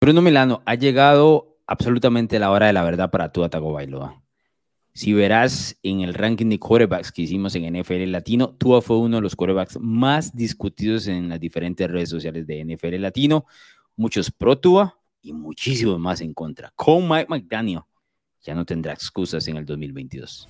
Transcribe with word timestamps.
Bruno 0.00 0.22
Milano, 0.22 0.62
ha 0.64 0.76
llegado 0.76 1.58
absolutamente 1.66 2.38
la 2.38 2.50
hora 2.50 2.68
de 2.68 2.72
la 2.72 2.82
verdad 2.82 3.10
para 3.10 3.32
tu 3.32 3.46
Tagovailoa. 3.46 4.22
Si 4.94 5.12
verás 5.12 5.76
en 5.82 6.00
el 6.00 6.14
ranking 6.14 6.48
de 6.48 6.58
quarterbacks 6.58 7.12
que 7.12 7.20
hicimos 7.20 7.54
en 7.54 7.78
NFL 7.78 8.10
Latino, 8.10 8.48
Tua 8.48 8.80
fue 8.80 8.96
uno 8.96 9.16
de 9.16 9.22
los 9.22 9.36
quarterbacks 9.36 9.78
más 9.78 10.34
discutidos 10.34 11.06
en 11.06 11.28
las 11.28 11.38
diferentes 11.38 11.88
redes 11.90 12.08
sociales 12.08 12.46
de 12.46 12.64
NFL 12.64 12.98
Latino. 12.98 13.44
Muchos 13.94 14.30
pro 14.30 14.58
Tua 14.58 14.98
y 15.20 15.34
muchísimos 15.34 15.98
más 16.00 16.22
en 16.22 16.32
contra. 16.32 16.72
Con 16.74 17.06
Mike 17.06 17.26
McDaniel 17.28 17.82
ya 18.40 18.54
no 18.54 18.64
tendrá 18.64 18.94
excusas 18.94 19.46
en 19.48 19.58
el 19.58 19.66
2022. 19.66 20.48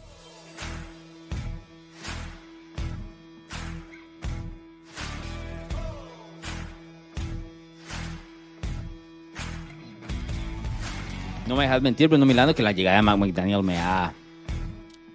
No 11.51 11.57
me 11.57 11.65
dejas 11.65 11.83
mentir, 11.83 12.09
Bruno 12.09 12.25
Milano, 12.25 12.55
que 12.55 12.63
la 12.63 12.73
llegada 12.73 12.97
de 12.97 13.03
Mike 13.03 13.19
McDaniel 13.19 13.63
me 13.63 13.77
ha 13.77 14.15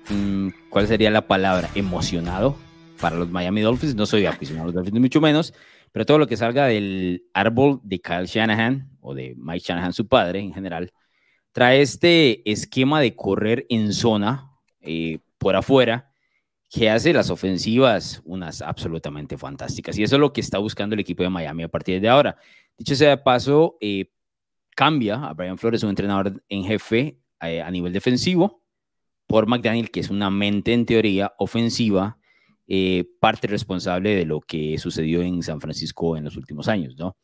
Mm, 0.10 0.50
¿cuál 0.70 0.88
sería 0.88 1.10
la 1.10 1.28
palabra? 1.28 1.70
Emocionado 1.74 2.58
para 3.00 3.16
los 3.16 3.30
Miami 3.30 3.62
Dolphins. 3.62 3.96
No 3.96 4.06
soy 4.06 4.26
aficionado 4.26 4.66
a 4.66 4.68
los 4.68 4.76
Dolphins, 4.76 5.00
mucho 5.00 5.22
menos, 5.22 5.54
pero 5.92 6.06
todo 6.06 6.20
lo 6.20 6.28
que 6.28 6.38
salga 6.38 6.68
del 6.68 7.24
árbol 7.34 7.80
de 7.84 8.00
Kyle 8.00 8.26
Shanahan 8.26 8.90
o 9.02 9.14
de 9.14 9.34
Mike 9.38 9.66
Shanahan, 9.66 9.94
su 9.94 10.08
padre 10.08 10.40
en 10.40 10.54
general, 10.54 10.92
trae 11.52 11.82
este 11.82 12.50
esquema 12.50 13.02
de 13.02 13.16
correr 13.16 13.66
en 13.70 13.94
zona 13.94 14.52
eh, 14.82 15.20
por 15.38 15.56
afuera 15.56 16.12
que 16.70 16.90
hace 16.90 17.14
las 17.14 17.30
ofensivas 17.30 18.22
unas 18.26 18.62
absolutamente 18.62 19.38
fantásticas. 19.38 19.98
Y 19.98 20.04
eso 20.04 20.18
es 20.18 20.20
lo 20.20 20.34
que 20.34 20.42
está 20.42 20.58
buscando 20.58 20.94
el 20.94 21.00
equipo 21.00 21.24
de 21.24 21.30
Miami 21.30 21.64
a 21.64 21.70
partir 21.70 22.02
de 22.02 22.10
ahora. 22.10 22.38
Dicho 22.78 22.96
sea 22.96 23.12
de 23.12 23.18
paso, 23.18 23.78
eh, 23.80 24.12
cambia 24.76 25.16
a 25.16 25.34
Brian 25.34 25.58
Flores, 25.58 25.84
un 25.84 25.90
entrenador 25.90 26.44
en 26.50 26.64
jefe 26.64 27.20
eh, 27.42 27.62
a 27.62 27.72
nivel 27.72 27.94
defensivo, 27.94 28.62
por 29.26 29.48
McDaniel, 29.48 29.90
que 29.90 30.02
es 30.02 30.10
una 30.10 30.30
mente 30.30 30.74
en 30.74 30.86
teoría 30.86 31.34
ofensiva, 31.40 32.20
eh, 32.68 33.06
parte 33.20 33.48
responsable 33.48 34.16
de 34.16 34.26
lo 34.26 34.42
que 34.42 34.78
sucedió 34.78 35.22
en 35.22 35.42
San 35.42 35.62
Francisco 35.62 36.18
en 36.18 36.26
los 36.26 36.38
últimos 36.38 36.68
años, 36.68 36.96
¿no? 36.98 37.18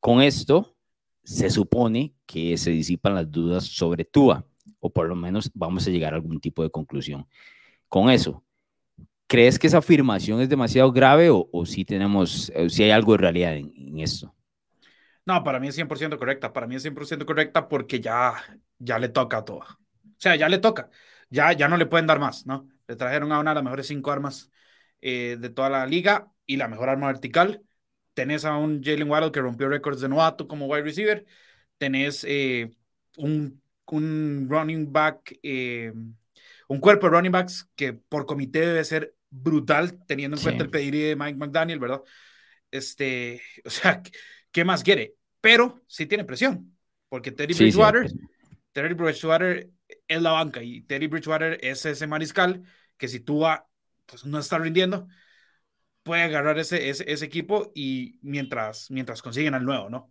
Con 0.00 0.20
esto 0.20 0.76
se 1.22 1.50
supone 1.50 2.14
que 2.26 2.56
se 2.56 2.70
disipan 2.70 3.14
las 3.14 3.30
dudas 3.30 3.64
sobre 3.64 4.04
Tua, 4.04 4.46
o 4.80 4.90
por 4.90 5.08
lo 5.08 5.14
menos 5.14 5.50
vamos 5.54 5.86
a 5.86 5.90
llegar 5.90 6.12
a 6.12 6.16
algún 6.16 6.40
tipo 6.40 6.62
de 6.62 6.70
conclusión. 6.70 7.26
Con 7.88 8.10
eso, 8.10 8.44
¿crees 9.26 9.58
que 9.58 9.66
esa 9.66 9.78
afirmación 9.78 10.40
es 10.40 10.48
demasiado 10.48 10.92
grave 10.92 11.28
o, 11.30 11.66
si 11.66 11.84
tenemos, 11.84 12.52
si 12.68 12.82
hay 12.82 12.90
algo 12.90 13.12
de 13.12 13.18
realidad 13.18 13.56
en, 13.56 13.98
esto? 13.98 14.34
No, 15.28 15.44
para 15.44 15.60
mí 15.60 15.68
es 15.68 15.76
100% 15.76 16.18
correcta. 16.18 16.52
Para 16.52 16.66
mí 16.66 16.74
es 16.74 16.82
100% 16.82 17.26
correcta 17.26 17.68
porque 17.68 18.00
ya, 18.00 18.34
ya 18.78 18.98
le 18.98 19.10
toca 19.10 19.38
a 19.38 19.44
Tua. 19.44 19.78
O 20.04 20.20
sea, 20.20 20.34
ya 20.34 20.48
le 20.48 20.58
toca 20.58 20.90
ya, 21.30 21.52
ya 21.52 21.68
no 21.68 21.76
le 21.76 21.86
pueden 21.86 22.06
dar 22.06 22.18
más, 22.18 22.46
¿no? 22.46 22.68
Le 22.86 22.96
trajeron 22.96 23.32
a 23.32 23.40
una 23.40 23.50
de 23.50 23.56
las 23.56 23.64
mejores 23.64 23.86
cinco 23.86 24.10
armas 24.10 24.50
eh, 25.00 25.36
de 25.38 25.50
toda 25.50 25.68
la 25.68 25.86
liga 25.86 26.32
y 26.46 26.56
la 26.56 26.68
mejor 26.68 26.88
arma 26.88 27.08
vertical. 27.08 27.62
Tenés 28.14 28.44
a 28.44 28.56
un 28.56 28.82
Jalen 28.82 29.08
Waddle 29.08 29.32
que 29.32 29.40
rompió 29.40 29.68
récords 29.68 30.00
de 30.00 30.08
novato 30.08 30.48
como 30.48 30.66
wide 30.66 30.82
receiver. 30.82 31.26
Tenés 31.76 32.24
eh, 32.26 32.70
un, 33.16 33.62
un, 33.86 34.46
running 34.48 34.92
back, 34.92 35.38
eh, 35.42 35.92
un 36.68 36.80
cuerpo 36.80 37.06
de 37.06 37.16
running 37.16 37.32
backs 37.32 37.68
que 37.76 37.92
por 37.92 38.26
comité 38.26 38.60
debe 38.60 38.84
ser 38.84 39.14
brutal, 39.30 40.04
teniendo 40.06 40.36
en 40.36 40.42
cuenta 40.42 40.64
el 40.64 40.70
pedido 40.70 41.08
de 41.08 41.16
Mike 41.16 41.38
McDaniel, 41.38 41.78
¿verdad? 41.78 42.02
Este, 42.70 43.40
o 43.64 43.70
sea, 43.70 44.02
¿qué 44.50 44.64
más 44.64 44.82
quiere? 44.82 45.17
Pero 45.40 45.80
sí 45.86 46.06
tiene 46.06 46.24
presión, 46.24 46.76
porque 47.08 47.32
Teddy 47.32 47.54
Bridgewater, 47.54 48.10
Teddy 48.72 48.94
Bridgewater 48.94 49.70
es 50.06 50.22
la 50.22 50.32
banca 50.32 50.62
y 50.62 50.82
Teddy 50.82 51.06
Bridgewater 51.06 51.58
es 51.62 51.84
ese 51.86 52.06
mariscal 52.06 52.62
que 52.96 53.08
si 53.08 53.20
tú 53.20 53.44
pues 54.06 54.24
no 54.24 54.38
está 54.38 54.58
rindiendo, 54.58 55.06
puede 56.02 56.22
agarrar 56.22 56.58
ese, 56.58 56.88
ese, 56.88 57.24
equipo 57.24 57.70
y 57.74 58.18
mientras, 58.22 58.90
mientras 58.90 59.20
consiguen 59.20 59.54
al 59.54 59.64
nuevo, 59.64 59.90
¿no? 59.90 60.10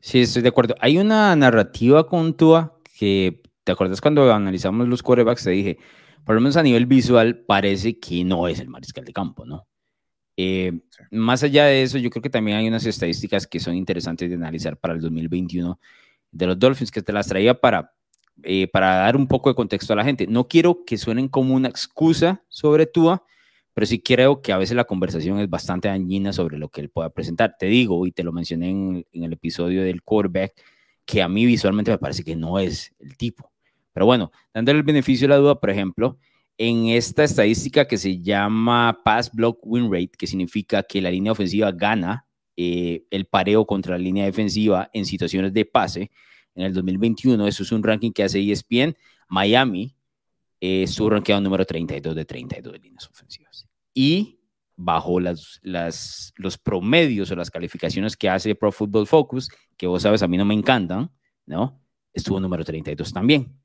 Sí, 0.00 0.20
estoy 0.20 0.42
de 0.42 0.48
acuerdo. 0.48 0.76
Hay 0.80 0.98
una 0.98 1.34
narrativa 1.34 2.06
con 2.06 2.36
Tua 2.36 2.78
que, 2.98 3.42
¿te 3.64 3.72
acuerdas 3.72 4.00
cuando 4.00 4.32
analizamos 4.32 4.86
los 4.86 5.02
quarterbacks? 5.02 5.44
Te 5.44 5.50
dije, 5.50 5.78
por 6.24 6.34
lo 6.34 6.40
menos 6.40 6.56
a 6.56 6.62
nivel 6.62 6.86
visual, 6.86 7.44
parece 7.46 7.98
que 7.98 8.24
no 8.24 8.46
es 8.48 8.60
el 8.60 8.68
mariscal 8.68 9.04
de 9.04 9.12
campo, 9.12 9.44
¿no? 9.44 9.66
Eh, 10.40 10.80
más 11.10 11.42
allá 11.42 11.64
de 11.64 11.82
eso, 11.82 11.98
yo 11.98 12.10
creo 12.10 12.22
que 12.22 12.30
también 12.30 12.58
hay 12.58 12.68
unas 12.68 12.86
estadísticas 12.86 13.46
que 13.46 13.58
son 13.58 13.74
interesantes 13.74 14.28
de 14.28 14.36
analizar 14.36 14.76
para 14.76 14.94
el 14.94 15.00
2021 15.00 15.80
de 16.30 16.46
los 16.46 16.58
Dolphins, 16.58 16.92
que 16.92 17.02
te 17.02 17.12
las 17.12 17.26
traía 17.26 17.60
para 17.60 17.92
eh, 18.44 18.68
para 18.68 18.98
dar 18.98 19.16
un 19.16 19.26
poco 19.26 19.48
de 19.50 19.56
contexto 19.56 19.92
a 19.92 19.96
la 19.96 20.04
gente. 20.04 20.26
No 20.28 20.46
quiero 20.46 20.84
que 20.84 20.96
suenen 20.96 21.28
como 21.28 21.54
una 21.54 21.68
excusa 21.68 22.44
sobre 22.48 22.86
Tua, 22.86 23.24
pero 23.74 23.84
sí 23.86 24.00
creo 24.00 24.42
que 24.42 24.52
a 24.52 24.58
veces 24.58 24.76
la 24.76 24.84
conversación 24.84 25.40
es 25.40 25.50
bastante 25.50 25.88
dañina 25.88 26.32
sobre 26.32 26.56
lo 26.56 26.68
que 26.68 26.80
él 26.80 26.88
pueda 26.88 27.10
presentar. 27.10 27.56
Te 27.58 27.66
digo, 27.66 28.06
y 28.06 28.12
te 28.12 28.22
lo 28.22 28.32
mencioné 28.32 28.70
en, 28.70 29.06
el 29.12 29.32
episodio 29.32 29.82
del 29.82 30.02
quarterback, 30.02 30.52
que 31.04 31.20
a 31.20 31.28
mí 31.28 31.46
visualmente 31.46 31.90
me 31.90 31.98
parece 31.98 32.22
que 32.22 32.36
no 32.36 32.60
es 32.60 32.94
el 33.00 33.16
tipo. 33.16 33.50
Pero 33.92 34.06
bueno, 34.06 34.30
dándole 34.54 34.78
el 34.78 34.84
beneficio 34.84 35.26
de 35.26 35.34
la 35.34 35.38
duda, 35.38 35.58
por 35.58 35.70
ejemplo, 35.70 36.18
en 36.58 36.88
esta 36.88 37.24
estadística 37.24 37.86
que 37.86 37.96
se 37.96 38.20
llama 38.20 39.00
Pass 39.04 39.30
Block 39.32 39.60
Win 39.62 39.90
Rate, 39.90 40.10
que 40.18 40.26
significa 40.26 40.82
que 40.82 41.00
la 41.00 41.10
línea 41.10 41.32
ofensiva 41.32 41.70
gana 41.70 42.26
eh, 42.56 43.04
el 43.10 43.26
pareo 43.26 43.64
contra 43.64 43.96
la 43.96 44.02
línea 44.02 44.24
defensiva 44.24 44.90
en 44.92 45.06
situaciones 45.06 45.52
de 45.52 45.64
pase, 45.64 46.10
en 46.56 46.64
el 46.64 46.74
2021. 46.74 47.46
Eso 47.46 47.62
es 47.62 47.70
un 47.70 47.84
ranking 47.84 48.10
que 48.10 48.24
hace 48.24 48.40
ESPN. 48.40 48.96
Miami 49.28 49.94
eh, 50.60 50.88
su 50.88 51.08
rankeado 51.08 51.40
número 51.40 51.64
32 51.64 52.16
de 52.16 52.24
32 52.24 52.72
de 52.72 52.78
líneas 52.80 53.08
ofensivas. 53.08 53.68
Y 53.94 54.40
bajo 54.74 55.20
las, 55.20 55.60
las, 55.62 56.32
los 56.36 56.58
promedios 56.58 57.30
o 57.30 57.36
las 57.36 57.50
calificaciones 57.50 58.16
que 58.16 58.28
hace 58.28 58.56
Pro 58.56 58.72
Football 58.72 59.06
Focus, 59.06 59.50
que 59.76 59.86
vos 59.86 60.02
sabes, 60.02 60.22
a 60.22 60.28
mí 60.28 60.36
no 60.36 60.44
me 60.44 60.54
encantan, 60.54 61.12
¿no? 61.46 61.80
Estuvo 62.12 62.40
número 62.40 62.64
32 62.64 63.12
también. 63.12 63.56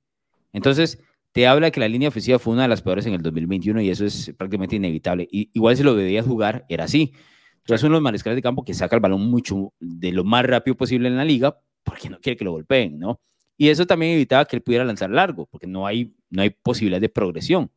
Entonces, 0.51 0.99
te 1.33 1.47
habla 1.47 1.71
que 1.71 1.79
la 1.79 1.89
línea 1.89 2.09
ofensiva 2.09 2.39
fue 2.39 2.53
una 2.53 2.61
de 2.61 2.67
las 2.67 2.81
peores 2.81 3.05
en 3.07 3.13
el 3.13 3.21
2021 3.21 3.81
y 3.81 3.89
eso 3.89 4.05
es 4.05 4.31
prácticamente 4.37 4.75
inevitable. 4.75 5.27
Y, 5.29 5.49
igual 5.53 5.75
si 5.75 5.83
lo 5.83 5.95
debías 5.95 6.25
jugar, 6.25 6.65
era 6.69 6.85
así. 6.85 7.11
Entonces, 7.55 7.81
son 7.81 7.91
los 7.91 8.01
mariscales 8.01 8.35
de 8.35 8.41
campo 8.41 8.63
que 8.63 8.73
saca 8.73 8.95
el 8.95 9.01
balón 9.01 9.29
mucho 9.29 9.73
de 9.79 10.11
lo 10.11 10.23
más 10.23 10.45
rápido 10.45 10.77
posible 10.77 11.07
en 11.07 11.17
la 11.17 11.25
liga, 11.25 11.59
porque 11.83 12.09
no 12.09 12.19
quiere 12.19 12.37
que 12.37 12.45
lo 12.45 12.51
golpeen, 12.51 12.99
¿no? 12.99 13.19
Y 13.57 13.69
eso 13.69 13.85
también 13.87 14.13
evitaba 14.13 14.45
que 14.45 14.55
él 14.55 14.61
pudiera 14.61 14.85
lanzar 14.85 15.09
largo, 15.09 15.47
porque 15.47 15.65
no 15.65 15.87
hay, 15.87 16.15
no 16.29 16.43
hay 16.43 16.51
posibilidad 16.51 17.01
de 17.01 17.09
progresión. 17.09 17.71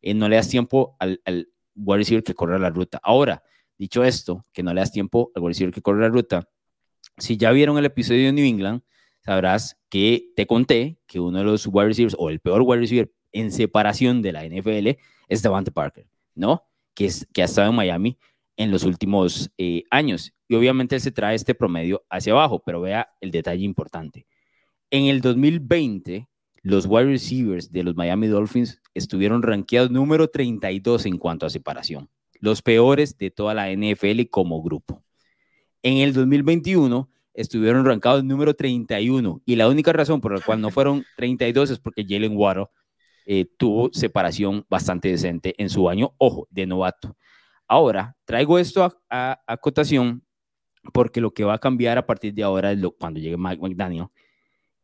Eh, 0.00 0.14
no 0.14 0.28
le 0.28 0.36
das 0.36 0.48
tiempo 0.48 0.96
al, 1.00 1.20
al 1.24 1.48
receiver 1.74 2.22
que 2.22 2.34
corre 2.34 2.58
la 2.60 2.70
ruta. 2.70 3.00
Ahora, 3.02 3.42
dicho 3.76 4.04
esto, 4.04 4.46
que 4.52 4.62
no 4.62 4.72
le 4.72 4.80
das 4.80 4.92
tiempo 4.92 5.32
al 5.34 5.42
wide 5.42 5.50
receiver 5.50 5.74
que 5.74 5.82
corre 5.82 6.00
la 6.00 6.08
ruta, 6.08 6.48
si 7.16 7.36
ya 7.36 7.50
vieron 7.50 7.76
el 7.76 7.86
episodio 7.86 8.26
de 8.26 8.32
New 8.32 8.44
England, 8.44 8.82
sabrás 9.22 9.78
que 9.88 10.32
te 10.36 10.46
conté 10.46 10.98
que 11.06 11.20
uno 11.20 11.38
de 11.38 11.44
los 11.44 11.66
wide 11.66 11.88
receivers, 11.88 12.16
o 12.18 12.30
el 12.30 12.40
peor 12.40 12.62
wide 12.62 12.80
receiver 12.80 13.12
en 13.32 13.52
separación 13.52 14.22
de 14.22 14.32
la 14.32 14.44
NFL, 14.44 14.98
es 15.28 15.42
Devante 15.42 15.70
Parker, 15.70 16.06
¿no? 16.34 16.64
Que, 16.94 17.06
es, 17.06 17.26
que 17.32 17.42
ha 17.42 17.44
estado 17.44 17.70
en 17.70 17.76
Miami 17.76 18.18
en 18.56 18.70
los 18.70 18.84
últimos 18.84 19.50
eh, 19.58 19.84
años. 19.90 20.34
Y 20.48 20.54
obviamente 20.54 20.98
se 21.00 21.12
trae 21.12 21.34
este 21.34 21.54
promedio 21.54 22.04
hacia 22.10 22.32
abajo, 22.32 22.62
pero 22.64 22.80
vea 22.80 23.08
el 23.20 23.30
detalle 23.30 23.64
importante. 23.64 24.26
En 24.90 25.04
el 25.04 25.20
2020, 25.20 26.28
los 26.62 26.86
wide 26.86 27.06
receivers 27.06 27.72
de 27.72 27.84
los 27.84 27.96
Miami 27.96 28.26
Dolphins 28.26 28.82
estuvieron 28.92 29.42
rankeados 29.42 29.90
número 29.90 30.28
32 30.28 31.06
en 31.06 31.18
cuanto 31.18 31.46
a 31.46 31.50
separación, 31.50 32.10
los 32.40 32.60
peores 32.60 33.16
de 33.16 33.30
toda 33.30 33.54
la 33.54 33.70
NFL 33.70 34.28
como 34.30 34.62
grupo. 34.62 35.02
En 35.82 35.98
el 35.98 36.12
2021 36.12 37.08
estuvieron 37.34 37.84
rankeados 37.84 38.24
número 38.24 38.54
31 38.54 39.42
y 39.44 39.56
la 39.56 39.68
única 39.68 39.92
razón 39.92 40.20
por 40.20 40.34
la 40.34 40.44
cual 40.44 40.60
no 40.60 40.70
fueron 40.70 41.04
32 41.16 41.70
es 41.70 41.78
porque 41.78 42.04
Jalen 42.08 42.36
Waddle 42.36 42.66
eh, 43.26 43.46
tuvo 43.56 43.90
separación 43.92 44.64
bastante 44.68 45.08
decente 45.08 45.54
en 45.58 45.68
su 45.68 45.88
año, 45.88 46.14
ojo, 46.18 46.48
de 46.50 46.66
novato. 46.66 47.16
Ahora, 47.68 48.16
traigo 48.24 48.58
esto 48.58 48.82
a, 48.82 48.96
a, 49.08 49.40
a 49.46 49.56
cotación 49.56 50.24
porque 50.92 51.20
lo 51.20 51.32
que 51.32 51.44
va 51.44 51.54
a 51.54 51.58
cambiar 51.58 51.98
a 51.98 52.06
partir 52.06 52.34
de 52.34 52.42
ahora 52.42 52.72
es 52.72 52.78
lo, 52.78 52.92
cuando 52.92 53.20
llegue 53.20 53.36
Mike 53.36 53.60
McDaniel 53.60 54.06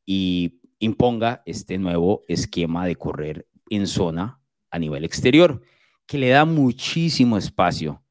y 0.05 0.61
imponga 0.79 1.43
este 1.47 1.79
nuevo 1.79 2.25
esquema 2.29 2.87
de 2.87 2.97
correr 2.97 3.49
en 3.71 3.87
zona 3.87 4.41
a 4.71 4.79
nivel 4.79 5.05
exterior, 5.05 5.63
que 6.07 6.19
le 6.19 6.29
da 6.29 6.45
muchísimo 6.45 7.37
espacio 7.37 8.03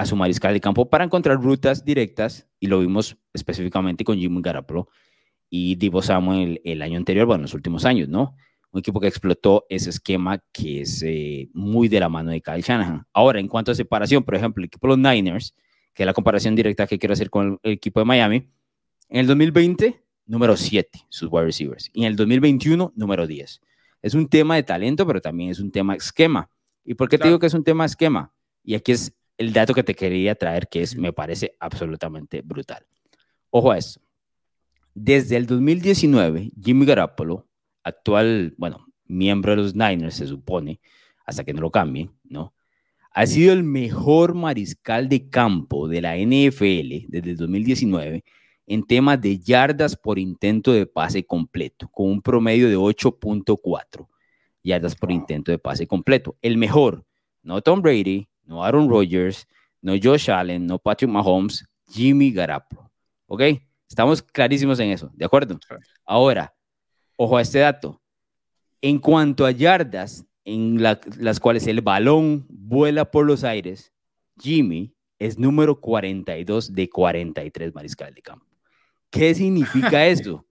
a 0.00 0.06
su 0.06 0.16
mariscal 0.16 0.54
de 0.54 0.60
campo 0.62 0.88
para 0.88 1.04
encontrar 1.04 1.36
rutas 1.42 1.84
directas, 1.84 2.48
y 2.58 2.68
lo 2.68 2.80
vimos 2.80 3.18
específicamente 3.34 4.02
con 4.02 4.16
Jimmy 4.16 4.40
Garoppolo 4.40 4.88
y 5.50 5.74
Divo 5.74 6.00
Samuel 6.00 6.58
el, 6.64 6.80
año 6.80 6.96
anterior, 6.96 7.26
bueno, 7.26 7.42
los 7.42 7.52
últimos 7.52 7.84
años, 7.84 8.08
¿no? 8.08 8.34
Un 8.72 8.78
equipo 8.80 8.98
que 8.98 9.08
explotó 9.08 9.66
ese 9.68 9.90
esquema 9.90 10.42
que 10.52 10.80
es 10.80 11.02
eh, 11.02 11.50
muy 11.52 11.88
de 11.88 12.00
la 12.00 12.08
mano 12.08 12.30
de 12.30 12.40
Kyle 12.40 12.62
Shanahan. 12.62 13.04
Ahora, 13.12 13.40
en 13.40 13.48
cuanto 13.48 13.72
a 13.72 13.74
separación, 13.74 14.22
por 14.22 14.34
ejemplo, 14.34 14.62
el 14.62 14.68
equipo 14.68 14.86
de 14.86 14.96
los 14.96 14.98
Niners, 14.98 15.54
que 15.92 16.04
es 16.04 16.06
la 16.06 16.14
comparación 16.14 16.54
directa 16.54 16.86
que 16.86 16.98
quiero 16.98 17.12
hacer 17.12 17.28
con 17.28 17.60
el 17.62 17.72
equipo 17.72 18.00
de 18.00 18.06
Miami. 18.06 18.48
En 19.10 19.20
el 19.20 19.26
2020 19.26 20.02
número 20.24 20.56
7, 20.56 20.98
sus 21.10 21.28
wide 21.30 21.44
receivers. 21.44 21.90
Y 21.92 22.02
en 22.02 22.06
el 22.06 22.16
2021, 22.16 22.94
número 22.96 23.26
10. 23.26 23.60
Es 24.00 24.14
un 24.14 24.28
tema 24.28 24.54
de 24.54 24.62
talento, 24.62 25.06
pero 25.06 25.20
también 25.20 25.50
es 25.50 25.60
un 25.60 25.70
tema 25.70 25.94
esquema. 25.94 26.48
¿Y 26.86 26.94
por 26.94 27.10
qué 27.10 27.18
te 27.18 27.26
digo 27.26 27.38
que 27.38 27.48
es 27.48 27.54
un 27.54 27.64
tema 27.64 27.84
esquema? 27.84 28.32
Y 28.64 28.74
aquí 28.76 28.92
es 28.92 29.14
el 29.40 29.54
dato 29.54 29.72
que 29.72 29.82
te 29.82 29.94
quería 29.94 30.34
traer, 30.34 30.68
que 30.68 30.82
es, 30.82 30.94
me 30.94 31.14
parece 31.14 31.56
absolutamente 31.60 32.42
brutal. 32.42 32.84
Ojo 33.48 33.70
a 33.70 33.78
esto. 33.78 33.98
Desde 34.92 35.38
el 35.38 35.46
2019, 35.46 36.50
Jimmy 36.62 36.84
Garoppolo, 36.84 37.48
actual, 37.82 38.52
bueno, 38.58 38.86
miembro 39.06 39.52
de 39.52 39.56
los 39.56 39.74
Niners, 39.74 40.16
se 40.16 40.26
supone, 40.26 40.78
hasta 41.24 41.42
que 41.42 41.54
no 41.54 41.62
lo 41.62 41.70
cambien, 41.70 42.10
¿no? 42.22 42.52
Ha 43.12 43.26
sido 43.26 43.54
el 43.54 43.62
mejor 43.62 44.34
mariscal 44.34 45.08
de 45.08 45.30
campo 45.30 45.88
de 45.88 46.02
la 46.02 46.18
NFL 46.18 47.06
desde 47.08 47.30
el 47.30 47.36
2019 47.38 48.22
en 48.66 48.82
temas 48.82 49.22
de 49.22 49.38
yardas 49.38 49.96
por 49.96 50.18
intento 50.18 50.70
de 50.74 50.84
pase 50.84 51.24
completo, 51.24 51.88
con 51.88 52.10
un 52.10 52.20
promedio 52.20 52.68
de 52.68 52.76
8.4 52.76 54.06
yardas 54.62 54.94
por 54.94 55.10
intento 55.10 55.50
de 55.50 55.58
pase 55.58 55.86
completo. 55.86 56.36
El 56.42 56.58
mejor, 56.58 57.06
no 57.42 57.62
Tom 57.62 57.80
Brady, 57.80 58.28
no 58.50 58.64
Aaron 58.64 58.90
Rodgers, 58.90 59.46
no 59.80 59.94
Josh 60.02 60.28
Allen, 60.28 60.66
no 60.66 60.78
Patrick 60.78 61.08
Mahomes, 61.08 61.64
Jimmy 61.88 62.32
Garoppolo. 62.32 62.90
¿Ok? 63.26 63.42
Estamos 63.88 64.20
clarísimos 64.22 64.80
en 64.80 64.90
eso, 64.90 65.10
¿de 65.14 65.24
acuerdo? 65.24 65.58
Ahora, 66.04 66.52
ojo 67.16 67.36
a 67.36 67.42
este 67.42 67.60
dato. 67.60 68.02
En 68.82 68.98
cuanto 68.98 69.46
a 69.46 69.52
yardas 69.52 70.26
en 70.44 70.82
las 70.82 71.38
cuales 71.38 71.66
el 71.68 71.80
balón 71.80 72.44
vuela 72.48 73.10
por 73.10 73.24
los 73.24 73.44
aires, 73.44 73.92
Jimmy 74.36 74.94
es 75.20 75.38
número 75.38 75.80
42 75.80 76.74
de 76.74 76.90
43 76.90 77.74
mariscal 77.74 78.14
de 78.14 78.22
campo. 78.22 78.46
¿Qué 79.10 79.34
significa 79.34 80.06
esto? 80.08 80.44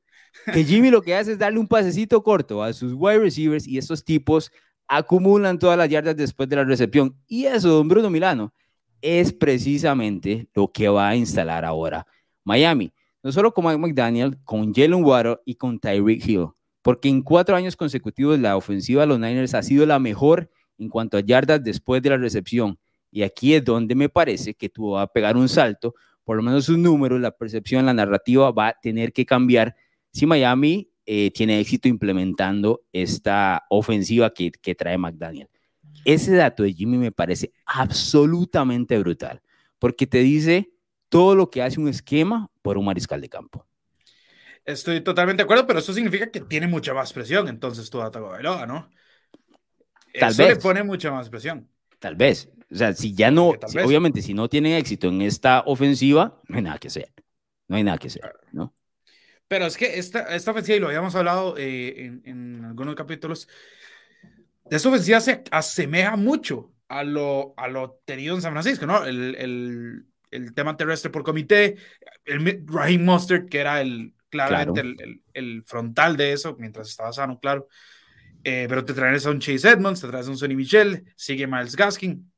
Que 0.54 0.64
Jimmy 0.64 0.90
lo 0.90 1.02
que 1.02 1.16
hace 1.16 1.34
es 1.34 1.40
darle 1.40 1.60
un 1.60 1.68
pasecito 1.68 2.24
corto 2.24 2.64
a 2.64 2.72
sus 2.72 2.94
wide 2.94 3.20
receivers 3.20 3.68
y 3.68 3.78
estos 3.78 4.06
tipos 4.06 4.52
acumulan 4.90 5.58
todas 5.58 5.78
las 5.78 5.88
yardas 5.88 6.18
después 6.18 6.50
de 6.50 6.58
la 6.58 6.66
recepción. 6.66 7.16
Y 7.28 7.46
eso, 7.46 7.70
don 7.70 7.88
Bruno 7.88 8.10
Milano, 8.10 8.54
es 9.02 9.32
precisamente 9.32 10.50
lo 10.54 10.70
que 10.70 10.90
va 10.90 11.08
a 11.08 11.16
instalar 11.16 11.64
ahora 11.64 12.06
Miami 12.44 12.92
no 13.24 13.32
solo 13.32 13.54
con 13.54 13.66
Mike 13.66 13.78
McDaniel, 13.78 14.38
con 14.44 14.74
Jalen 14.74 15.04
Waddle 15.04 15.40
y 15.46 15.56
con 15.56 15.80
Tyreek 15.80 16.26
Hill, 16.26 16.48
porque 16.82 17.10
en 17.10 17.22
cuatro 17.22 17.56
años 17.56 17.76
consecutivos 17.76 18.40
la 18.40 18.56
ofensiva 18.56 19.02
de 19.02 19.08
los 19.08 19.20
Niners 19.20 19.54
ha 19.54 19.64
sido 19.64 19.86
la 19.86 20.00
mejor 20.00 20.50
en 20.78 20.90
cuanto 20.90 21.18
a 21.18 21.22
yardas 21.22 21.64
después 21.64 22.02
de 22.02 22.12
la 22.12 22.18
recepción. 22.18 22.80
Y 23.12 23.24
aquí 23.24 23.54
es 23.54 23.66
donde 23.66 23.96
me 23.96 24.08
parece 24.08 24.54
que 24.54 24.70
tú 24.70 24.92
vas 24.92 25.04
a 25.04 25.08
pegar 25.08 25.36
un 25.36 25.50
salto, 25.50 25.96
por 26.24 26.38
lo 26.38 26.44
menos 26.44 26.66
sus 26.66 26.78
números, 26.78 27.20
la 27.20 27.32
percepción, 27.32 27.86
la 27.86 27.94
narrativa 27.94 28.52
va 28.52 28.70
a 28.70 28.80
tener 28.80 29.12
que 29.12 29.26
cambiar 29.26 29.76
si 30.12 30.26
Miami 30.26 30.89
eh, 31.12 31.32
tiene 31.32 31.60
éxito 31.60 31.88
implementando 31.88 32.84
esta 32.94 33.66
ofensiva 33.72 34.32
que, 34.32 34.52
que 34.52 34.76
trae 34.76 34.96
McDaniel. 34.96 35.50
Ese 36.06 36.36
dato 36.36 36.62
de 36.62 36.72
Jimmy 36.72 37.00
me 37.00 37.12
parece 37.12 37.52
absolutamente 37.66 38.96
brutal, 39.00 39.42
porque 39.80 40.06
te 40.06 40.20
dice 40.20 40.70
todo 41.10 41.34
lo 41.34 41.50
que 41.50 41.64
hace 41.64 41.80
un 41.80 41.88
esquema 41.88 42.52
por 42.62 42.78
un 42.78 42.86
mariscal 42.86 43.22
de 43.22 43.28
campo. 43.28 43.66
Estoy 44.64 45.02
totalmente 45.02 45.42
de 45.42 45.46
acuerdo, 45.46 45.66
pero 45.66 45.80
eso 45.80 45.96
significa 45.96 46.30
que 46.30 46.42
tiene 46.42 46.68
mucha 46.68 46.94
más 46.94 47.12
presión, 47.12 47.48
entonces 47.48 47.90
tu 47.90 47.98
Tagovailoa, 47.98 48.68
¿no? 48.68 48.92
Tal 50.14 50.30
eso 50.30 50.44
vez. 50.44 50.58
le 50.58 50.62
pone 50.62 50.84
mucha 50.84 51.10
más 51.10 51.28
presión. 51.28 51.68
Tal 51.98 52.16
vez. 52.16 52.52
O 52.72 52.76
sea, 52.76 52.94
si 52.94 53.16
ya 53.16 53.32
no, 53.32 53.48
obviamente, 53.84 54.22
si 54.22 54.36
no 54.36 54.48
tienen 54.48 54.74
éxito 54.74 55.08
en 55.08 55.24
esta 55.24 55.64
ofensiva, 55.66 56.40
no 56.48 56.58
hay 56.58 56.62
nada 56.62 56.78
que 56.78 56.90
hacer. 56.90 57.12
No 57.68 57.78
hay 57.78 57.84
nada 57.84 57.98
que 57.98 58.10
hacer, 58.10 58.32
¿no? 58.52 58.76
Pero 59.50 59.66
es 59.66 59.76
que 59.76 59.98
esta, 59.98 60.34
esta 60.36 60.52
ofensiva, 60.52 60.78
y 60.78 60.80
lo 60.80 60.88
habíamos 60.88 61.16
hablado 61.16 61.58
eh, 61.58 62.06
en, 62.06 62.22
en, 62.24 62.66
algunos 62.66 62.94
capítulos, 62.94 63.50
esta 64.70 64.90
ofensiva 64.90 65.20
se 65.20 65.44
asemeja 65.50 66.16
mucho 66.16 66.72
a 66.88 67.04
lo, 67.04 67.56
a 67.58 67.68
lo 67.68 68.00
tenido 68.06 68.36
en 68.36 68.44
San 68.44 68.52
Francisco, 68.52 68.86
¿no? 68.86 69.04
El, 69.04 69.36
el, 69.36 70.06
el 70.30 70.54
tema 70.54 70.78
terrestre 70.78 71.10
por 71.10 71.24
comité, 71.24 71.78
el 72.26 72.64
Raheem 72.68 73.04
Mustard, 73.04 73.48
que 73.48 73.60
era 73.60 73.82
el, 73.82 74.14
claramente 74.30 74.82
el, 74.82 75.24
el, 75.34 75.64
frontal 75.66 76.16
de 76.16 76.34
eso, 76.34 76.56
mientras 76.60 76.88
estaba 76.88 77.12
sano, 77.12 77.40
claro. 77.40 77.68
Eh, 78.44 78.68
pero 78.70 78.86
te 78.86 78.94
traes 78.94 79.26
a 79.26 79.32
un 79.32 79.40
Chase 79.40 79.68
Edmonds, 79.68 80.00
te 80.00 80.08
traes 80.08 80.28
a 80.28 80.30
un 80.30 80.38
Sonny 80.38 80.56
Michel, 80.56 81.12
sigue 81.16 81.48
Miles 81.48 81.76
Gaskin. 81.76 82.32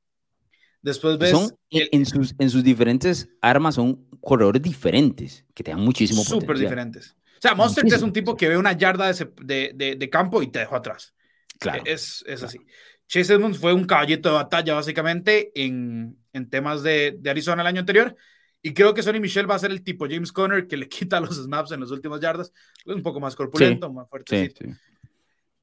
Después 0.82 1.18
ves. 1.18 1.32
Son, 1.32 1.50
en, 1.70 2.06
sus, 2.06 2.34
en 2.40 2.50
sus 2.50 2.64
diferentes 2.64 3.30
armas 3.42 3.76
son 3.76 4.08
corredores 4.20 4.62
diferentes, 4.62 5.46
que 5.54 5.64
te 5.64 5.72
dan 5.72 5.82
muchísimo 5.82 6.24
Súper 6.24 6.58
diferentes. 6.58 7.16
O 7.38 7.42
sea, 7.42 7.56
Mustard 7.56 7.88
es 7.88 8.02
un 8.02 8.14
tipo 8.14 8.38
que 8.38 8.50
ve 8.50 8.58
una 8.58 8.74
yarda 8.74 9.12
de, 9.12 9.72
de, 9.74 9.96
de, 9.96 10.10
campo 10.10 10.44
y 10.44 10.48
te 10.48 10.60
dejó 10.60 10.76
atrás. 10.76 11.16
Claro. 11.60 11.84
Es, 11.86 12.24
es 12.28 12.44
así. 12.44 12.60
Chase 13.08 13.34
Edmonds 13.34 13.58
fue 13.58 13.74
un 13.74 13.86
caballito 13.86 14.30
de 14.30 14.36
batalla, 14.36 14.76
básicamente, 14.76 15.52
en, 15.56 16.18
en 16.34 16.50
temas 16.50 16.84
de, 16.84 17.18
de, 17.20 17.30
Arizona 17.30 17.62
el 17.64 17.68
año 17.68 17.80
anterior. 17.80 18.16
Y 18.62 18.74
creo 18.74 18.94
que 18.94 19.02
Sonny 19.02 19.20
Michel 19.20 19.50
va 19.50 19.56
a 19.56 19.60
ser 19.60 19.72
el 19.72 19.84
tipo 19.84 20.08
James 20.08 20.32
Conner 20.32 20.68
que 20.68 20.78
le 20.78 20.88
quita 20.90 21.20
los 21.20 21.36
snaps 21.36 21.72
en 21.72 21.80
los 21.80 21.92
últimos 21.92 22.22
yardas. 22.22 22.54
Es 22.86 22.96
un 22.96 23.02
poco 23.02 23.20
más 23.20 23.36
corpulento, 23.36 23.92
más 23.92 24.08
fuerte. 24.08 24.54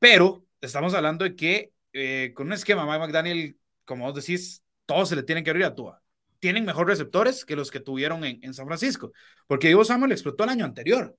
Pero 0.00 0.44
estamos 0.61 0.94
hablando 0.94 1.25
de 1.25 1.37
que 1.37 1.73
eh, 1.93 2.32
con 2.35 2.49
un 2.49 2.53
esquema, 2.53 2.87
Mike 2.87 2.99
McDaniel, 2.99 3.56
como 3.85 4.05
vos 4.05 4.14
decís, 4.14 4.62
todo 4.88 5.05
se 5.05 5.14
le 5.14 5.23
tiene 5.23 5.44
que 5.44 5.50
abrir 5.50 5.67
a 5.67 5.75
Tua. 5.75 6.02
Tienen 6.38 6.64
mejores 6.64 6.99
receptores 6.99 7.44
que 7.44 7.55
los 7.55 7.70
que 7.70 7.81
tuvieron 7.81 8.25
en, 8.25 8.38
en 8.43 8.55
San 8.55 8.67
Francisco. 8.67 9.12
Porque 9.46 9.69
Ivo 9.69 9.85
Samuel 9.85 10.12
explotó 10.12 10.44
el 10.44 10.50
año 10.50 10.64
anterior. 10.64 11.14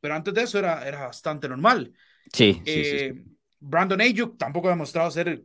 Pero 0.00 0.14
antes 0.14 0.34
de 0.34 0.42
eso 0.42 0.58
era, 0.58 0.86
era 0.86 1.06
bastante 1.06 1.48
normal. 1.48 1.94
Sí, 2.30 2.60
eh, 2.66 3.14
Brandon 3.58 4.02
Ayuk 4.02 4.36
tampoco 4.36 4.68
ha 4.68 4.72
demostrado 4.72 5.10
ser 5.10 5.44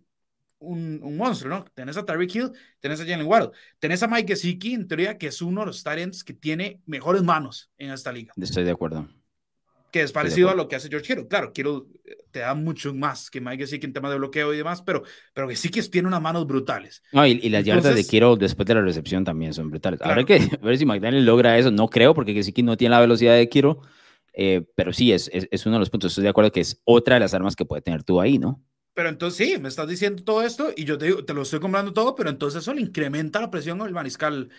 un, 0.59 1.15
monstruo, 1.15 1.49
¿no? 1.49 1.65
Tenés 1.73 1.95
a 1.95 2.05
Tyreek 2.05 2.35
Hill, 2.35 2.51
tenés 2.81 2.99
a 2.99 3.05
Jalen 3.05 3.25
Waddle, 3.25 3.51
tenés 3.79 4.03
a 4.03 4.07
Mike 4.07 4.33
Gesicki, 4.33 4.73
en 4.73 4.87
teoría, 4.87 5.17
que 5.17 5.27
es 5.27 5.41
uno 5.41 5.61
de 5.61 5.67
los 5.67 5.81
talents 5.81 6.25
que 6.25 6.33
tiene 6.33 6.81
mejores 6.85 7.23
manos 7.23 7.71
en 7.77 7.91
esta 7.91 8.11
liga. 8.11 8.33
Estoy 8.35 8.65
de 8.65 8.71
acuerdo. 8.71 9.07
Que 9.91 10.01
es 10.01 10.11
parecido 10.11 10.49
a 10.49 10.55
lo 10.55 10.67
que 10.67 10.77
hace 10.77 10.87
George 10.87 11.07
Kittle. 11.07 11.27
Claro, 11.27 11.51
Kittle 11.51 11.81
eh, 12.05 12.15
te 12.31 12.39
da 12.39 12.53
mucho 12.55 12.93
más 12.93 13.29
que 13.29 13.41
Mike 13.41 13.63
Gesicki 13.63 13.85
en 13.85 13.93
tema 13.93 14.09
de 14.09 14.17
bloqueo 14.17 14.53
y 14.53 14.57
demás, 14.57 14.81
pero, 14.81 15.03
pero 15.33 15.49
Gesicki 15.49 15.81
tiene 15.89 16.07
unas 16.07 16.21
manos 16.21 16.47
brutales. 16.47 17.03
No, 17.11 17.25
y, 17.27 17.49
las 17.49 17.65
yardas 17.65 17.95
de 17.95 18.05
Kittle 18.05 18.37
después 18.37 18.65
de 18.65 18.75
la 18.75 18.81
recepción 18.81 19.25
también 19.25 19.53
son 19.53 19.69
brutales. 19.69 20.01
Habrá 20.01 20.23
que 20.23 20.39
ver 20.63 20.77
si 20.77 20.85
McDaniel 20.85 21.25
logra 21.25 21.57
eso. 21.57 21.71
No 21.71 21.89
creo, 21.89 22.13
porque 22.13 22.33
Gesicki 22.33 22.63
no 22.63 22.77
tiene 22.77 22.95
la 22.95 23.01
velocidad 23.01 23.35
de 23.35 23.49
Kittle. 23.49 23.75
Eh, 24.33 24.65
pero 24.75 24.93
sí, 24.93 25.11
es, 25.11 25.29
es, 25.33 25.47
es, 25.51 25.65
uno 25.65 25.75
de 25.75 25.79
los 25.79 25.89
puntos. 25.89 26.11
Estoy 26.11 26.23
de 26.23 26.29
acuerdo 26.29 26.51
que 26.51 26.61
es 26.61 26.81
otra 26.85 27.15
de 27.15 27.19
las 27.19 27.33
armas 27.33 27.55
que 27.55 27.65
puede 27.65 27.81
tener 27.81 28.03
tú 28.03 28.21
ahí, 28.21 28.39
¿no? 28.39 28.63
Pero 28.93 29.09
entonces 29.09 29.47
sí, 29.47 29.57
me 29.57 29.69
estás 29.69 29.87
diciendo 29.87 30.23
todo 30.23 30.43
esto 30.43 30.71
y 30.75 30.83
yo 30.83 30.97
te, 30.97 31.05
digo, 31.05 31.23
te 31.23 31.33
lo 31.33 31.43
estoy 31.43 31.59
comprando 31.59 31.93
todo, 31.93 32.15
pero 32.15 32.29
entonces 32.29 32.61
eso 32.61 32.73
le 32.73 32.81
incrementa 32.81 33.39
la 33.39 33.49
presión 33.49 33.81
al 33.81 33.91
mariscal, 33.91 34.49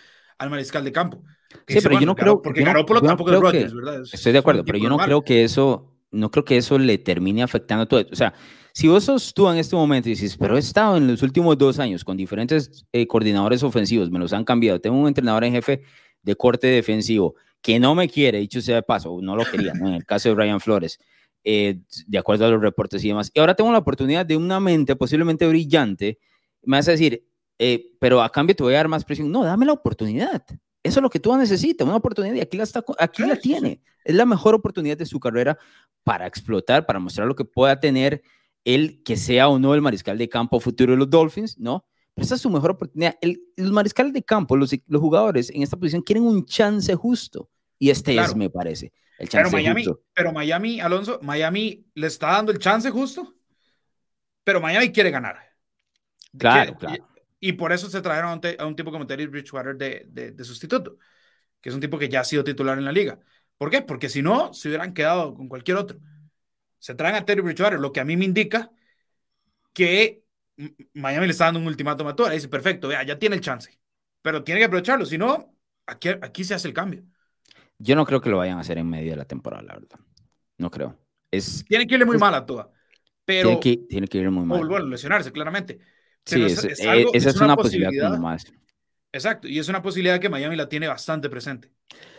al 0.43 0.51
mariscal 0.51 0.85
de 0.85 0.93
campo. 0.93 1.23
Sí, 1.67 1.79
pero 1.83 2.01
yo 2.01 2.07
no 2.07 2.15
creo 2.15 2.43
porque 2.43 2.63
Garoppolo 2.63 3.01
tampoco 3.01 3.33
es 3.33 3.41
Rodgers, 3.41 3.75
¿verdad? 3.75 4.03
estoy 4.11 4.33
de 4.33 4.39
acuerdo, 4.39 4.65
pero 4.65 4.79
yo 4.79 4.89
no 4.89 4.99
creo 4.99 5.23
que 5.23 5.45
eso, 5.45 5.95
no 6.11 6.31
creo 6.31 6.45
que 6.45 6.57
eso 6.57 6.79
le 6.79 6.99
termine 6.99 7.43
afectando 7.43 7.87
todo. 7.87 8.05
O 8.11 8.17
sea, 8.17 8.35
si 8.73 8.89
vos 8.89 9.05
sos 9.05 9.35
tú 9.35 9.49
en 9.49 9.59
este 9.59 9.77
momento 9.77 10.09
y 10.09 10.13
dices, 10.13 10.37
pero 10.37 10.57
he 10.57 10.59
estado 10.59 10.97
en 10.97 11.07
los 11.07 11.23
últimos 11.23 11.57
dos 11.59 11.79
años 11.79 12.05
con 12.05 12.17
diferentes 12.17 12.87
eh, 12.93 13.07
coordinadores 13.07 13.63
ofensivos, 13.63 14.11
me 14.11 14.19
los 14.19 14.33
han 14.33 14.45
cambiado, 14.45 14.81
tengo 14.81 14.97
un 14.97 15.09
entrenador 15.09 15.45
en 15.45 15.53
jefe 15.53 15.83
de 16.23 16.35
corte 16.35 16.67
defensivo 16.69 17.35
que 17.61 17.79
no 17.79 17.95
me 17.95 18.09
quiere, 18.09 18.39
dicho 18.39 18.61
sea 18.61 18.77
de 18.77 18.83
paso, 18.83 19.19
no 19.23 19.37
lo 19.37 19.45
quería, 19.45 19.75
¿no? 19.75 19.89
en 19.89 19.95
el 19.95 20.05
caso 20.05 20.29
de 20.31 20.35
Brian 20.35 20.61
Flores 20.61 20.99
eh, 21.45 21.81
de 22.07 22.19
acuerdo 22.19 22.47
a 22.47 22.51
los 22.51 22.61
reportes 22.61 23.05
y 23.05 23.09
demás. 23.09 23.31
Y 23.35 23.41
ahora 23.41 23.55
tengo 23.55 23.71
la 23.73 23.79
oportunidad 23.79 24.25
de 24.25 24.37
una 24.37 24.61
mente 24.61 24.97
posiblemente 24.97 25.47
brillante. 25.47 26.19
Me 26.63 26.77
vas 26.79 26.89
a 26.89 26.93
decir, 26.93 27.25
eh, 27.65 27.97
pero 27.99 28.23
a 28.23 28.31
cambio 28.31 28.57
te 28.57 28.63
voy 28.63 28.75
a 28.75 28.79
dar 28.79 28.89
más 28.89 29.05
presión. 29.05 29.31
No, 29.31 29.45
dame 29.45 29.67
la 29.67 29.73
oportunidad. 29.73 30.45
Eso 30.83 30.99
es 30.99 31.03
lo 31.03 31.11
que 31.11 31.21
tú 31.21 31.37
necesitas, 31.37 31.87
una 31.87 31.97
oportunidad 31.97 32.35
y 32.35 32.41
aquí 32.41 32.57
la, 32.57 32.65
está, 32.65 32.85
aquí 32.99 33.23
la 33.23 33.37
tiene. 33.37 33.81
Es 34.05 34.15
la 34.15 34.27
mejor 34.27 34.55
oportunidad 34.55 34.97
de 34.97 35.07
su 35.07 35.21
carrera 35.21 35.57
para 36.03 36.27
explotar, 36.27 36.87
para 36.87 36.99
mostrar 36.99 37.29
lo 37.29 37.37
que 37.37 37.45
pueda 37.45 37.79
tener 37.79 38.23
él, 38.65 39.03
que 39.05 39.17
sea 39.17 39.49
o 39.49 39.59
no 39.59 39.75
el 39.75 39.81
mariscal 39.81 40.19
de 40.19 40.29
campo 40.29 40.59
futuro 40.59 40.93
de 40.93 40.99
los 40.99 41.09
Dolphins, 41.09 41.59
¿no? 41.59 41.85
Pero 42.15 42.25
esa 42.25 42.35
es 42.35 42.41
su 42.41 42.51
mejor 42.51 42.73
oportunidad. 42.73 43.17
El, 43.21 43.41
los 43.57 43.71
mariscales 43.71 44.13
de 44.13 44.23
campo, 44.23 44.57
los, 44.57 44.75
los 44.87 45.01
jugadores 45.01 45.51
en 45.51 45.63
esta 45.63 45.77
posición 45.77 46.03
quieren 46.03 46.25
un 46.25 46.45
chance 46.45 46.93
justo 46.95 47.49
y 47.79 47.91
este 47.91 48.17
es, 48.17 48.35
me 48.35 48.51
parece 48.51 48.93
pero 49.31 49.51
Miami, 49.51 49.85
pero 50.15 50.33
Miami, 50.33 50.81
Alonso, 50.81 51.19
Miami 51.23 51.87
le 51.95 52.07
está 52.07 52.33
dando 52.33 52.53
el 52.53 52.59
chance 52.59 52.91
justo, 52.91 53.35
pero 54.45 54.61
Miami 54.61 54.91
quiere 54.91 55.11
ganar. 55.11 55.39
Claro, 56.37 56.77
claro. 56.77 57.09
Y, 57.45 57.55
por 57.55 57.73
eso 57.73 57.91
se 57.91 58.01
trajeron 58.01 58.41
a 58.59 58.67
un, 58.67 58.77
tipo 58.77 58.93
como 58.93 59.07
Terry 59.07 59.27
Bridgewater 59.27 59.77
de, 59.77 60.07
de, 60.09 60.45
sustituto, 60.45 60.99
que 61.61 61.71
es 61.71 61.75
un 61.75 61.81
tipo 61.81 61.99
que 61.99 62.09
ya 62.09 62.21
ha 62.21 62.25
sido 62.25 62.45
titular 62.45 62.79
en 62.79 62.85
la 62.85 62.93
liga. 62.93 63.19
¿Por 63.59 63.69
qué? 63.69 63.83
Porque 63.83 64.09
si 64.09 64.23
no, 64.23 64.55
se 64.55 64.69
hubieran 64.69 64.95
quedado 64.95 65.35
con 65.35 65.49
cualquier 65.49 65.77
otro. 65.77 65.99
Se 66.79 66.95
traen 66.95 67.17
a 67.17 67.25
Terry 67.25 67.43
Bridgewater, 67.43 67.81
lo 67.81 67.93
que 67.93 68.01
a 68.01 68.05
mí 68.05 68.17
me 68.17 68.25
indica 68.25 68.71
que 69.73 70.23
Miami 70.95 71.27
le 71.27 71.33
está 71.33 71.47
dando 71.47 71.61
un 71.61 71.67
ultimátum 71.67 72.07
a 72.07 72.15
Tua. 72.15 72.31
Dice, 72.31 72.49
perfecto, 72.49 72.91
ya 72.91 73.19
tiene 73.19 73.37
el 73.37 73.41
chance, 73.41 73.77
pero 74.21 74.45
tiene 74.45 74.61
que 74.61 74.67
aprovecharlo. 74.67 75.05
Si 75.05 75.19
no, 75.19 75.57
aquí, 75.87 76.11
aquí 76.11 76.45
se 76.45 76.55
hace 76.55 76.69
el 76.69 76.75
cambio. 76.75 77.03
Yo 77.79 77.97
no 77.97 78.07
creo 78.07 78.21
que 78.21 78.31
lo 78.31 78.39
vayan 78.39 78.59
a 78.59 78.61
hacer 78.61 78.79
en 78.79 78.89
medio 78.89 79.11
de 79.11 79.17
la 79.17 79.25
temporada, 79.25 79.63
la 79.63 79.75
verdad. 79.75 79.99
No 80.59 80.71
creo. 80.71 80.97
Es, 81.31 81.65
tiene 81.67 81.87
que 81.87 81.95
irle 81.95 82.07
muy 82.07 82.19
mal 82.19 82.35
a 82.35 82.47
Tua. 82.47 82.71
Pero, 83.25 83.49
tiene, 83.49 83.61
que, 83.61 83.77
tiene 83.89 84.07
que 84.07 84.29
muy 84.29 84.45
mal. 84.45 84.67
bueno, 84.69 84.87
lesionarse, 84.87 85.33
claramente. 85.33 85.81
Sí, 86.25 86.43
es, 86.43 86.65
eh, 86.65 87.07
esa 87.13 87.31
es, 87.31 87.41
una, 87.41 87.57
posibilidad, 87.57 88.19
más. 88.19 88.45
Exacto, 89.13 89.49
y 89.49 89.59
es 89.59 89.69
una 89.69 89.83
posibilidad 89.83 90.21
que 90.21 90.29
Miami 90.29 90.57
la 90.57 90.69
tiene 90.69 90.89
bastante 90.89 91.29
presente. 91.29 91.71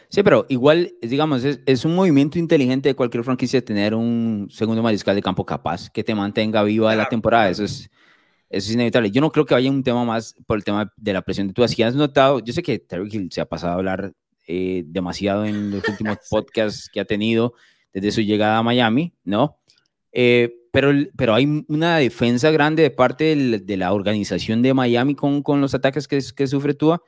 Sí, 0.09 0.21
pero 0.21 0.45
igual, 0.49 0.93
digamos, 1.01 1.43
es, 1.43 1.61
es, 1.65 1.85
un 1.85 1.95
movimiento 1.95 2.37
inteligente 2.37 2.89
de 2.89 2.95
cualquier 2.95 3.23
franquicia 3.23 3.65
tener 3.65 3.95
un 3.95 4.47
segundo 4.51 4.83
mariscal 4.83 5.15
de 5.15 5.23
campo 5.23 5.43
capaz 5.43 5.89
que 5.89 6.03
te 6.03 6.13
mantenga 6.13 6.61
viva 6.63 6.95
la 6.95 7.09
temporada. 7.09 7.49
Eso 7.49 7.63
es, 7.63 7.89
eso 8.49 8.69
es 8.69 8.73
inevitable. 8.75 9.09
Yo 9.09 9.21
no 9.21 9.31
creo 9.31 9.45
que 9.45 9.55
haya 9.55 9.71
un 9.71 9.81
tema 9.81 10.05
más 10.05 10.35
por 10.45 10.57
el 10.57 10.63
tema 10.63 10.93
de 10.95 11.13
la 11.13 11.23
presión 11.23 11.47
de 11.47 11.53
tú. 11.53 11.67
Si 11.67 11.81
has 11.81 11.95
notado, 11.95 12.39
yo 12.41 12.53
sé 12.53 12.61
que 12.61 12.77
Terry 12.77 13.09
Hill 13.11 13.29
se 13.31 13.41
ha 13.41 13.45
pasado 13.45 13.73
a 13.73 13.75
hablar 13.77 14.13
eh, 14.45 14.83
demasiado 14.85 15.45
en 15.45 15.71
los 15.71 15.87
últimos 15.89 16.17
podcasts 16.29 16.89
que 16.93 16.99
ha 16.99 17.05
tenido 17.05 17.55
desde 17.91 18.11
su 18.11 18.21
llegada 18.21 18.59
a 18.59 18.63
Miami, 18.63 19.15
¿no? 19.23 19.57
Eh, 20.11 20.53
pero, 20.73 20.91
pero 21.15 21.35
hay 21.35 21.63
una 21.67 21.97
defensa 21.97 22.49
grande 22.49 22.81
de 22.81 22.89
parte 22.89 23.35
de 23.35 23.77
la 23.77 23.93
organización 23.93 24.63
de 24.63 24.73
Miami 24.73 25.13
con, 25.13 25.43
con 25.43 25.61
los 25.61 25.75
ataques 25.75 26.07
que, 26.07 26.19
que 26.35 26.47
sufre 26.47 26.73
Tua, 26.73 26.99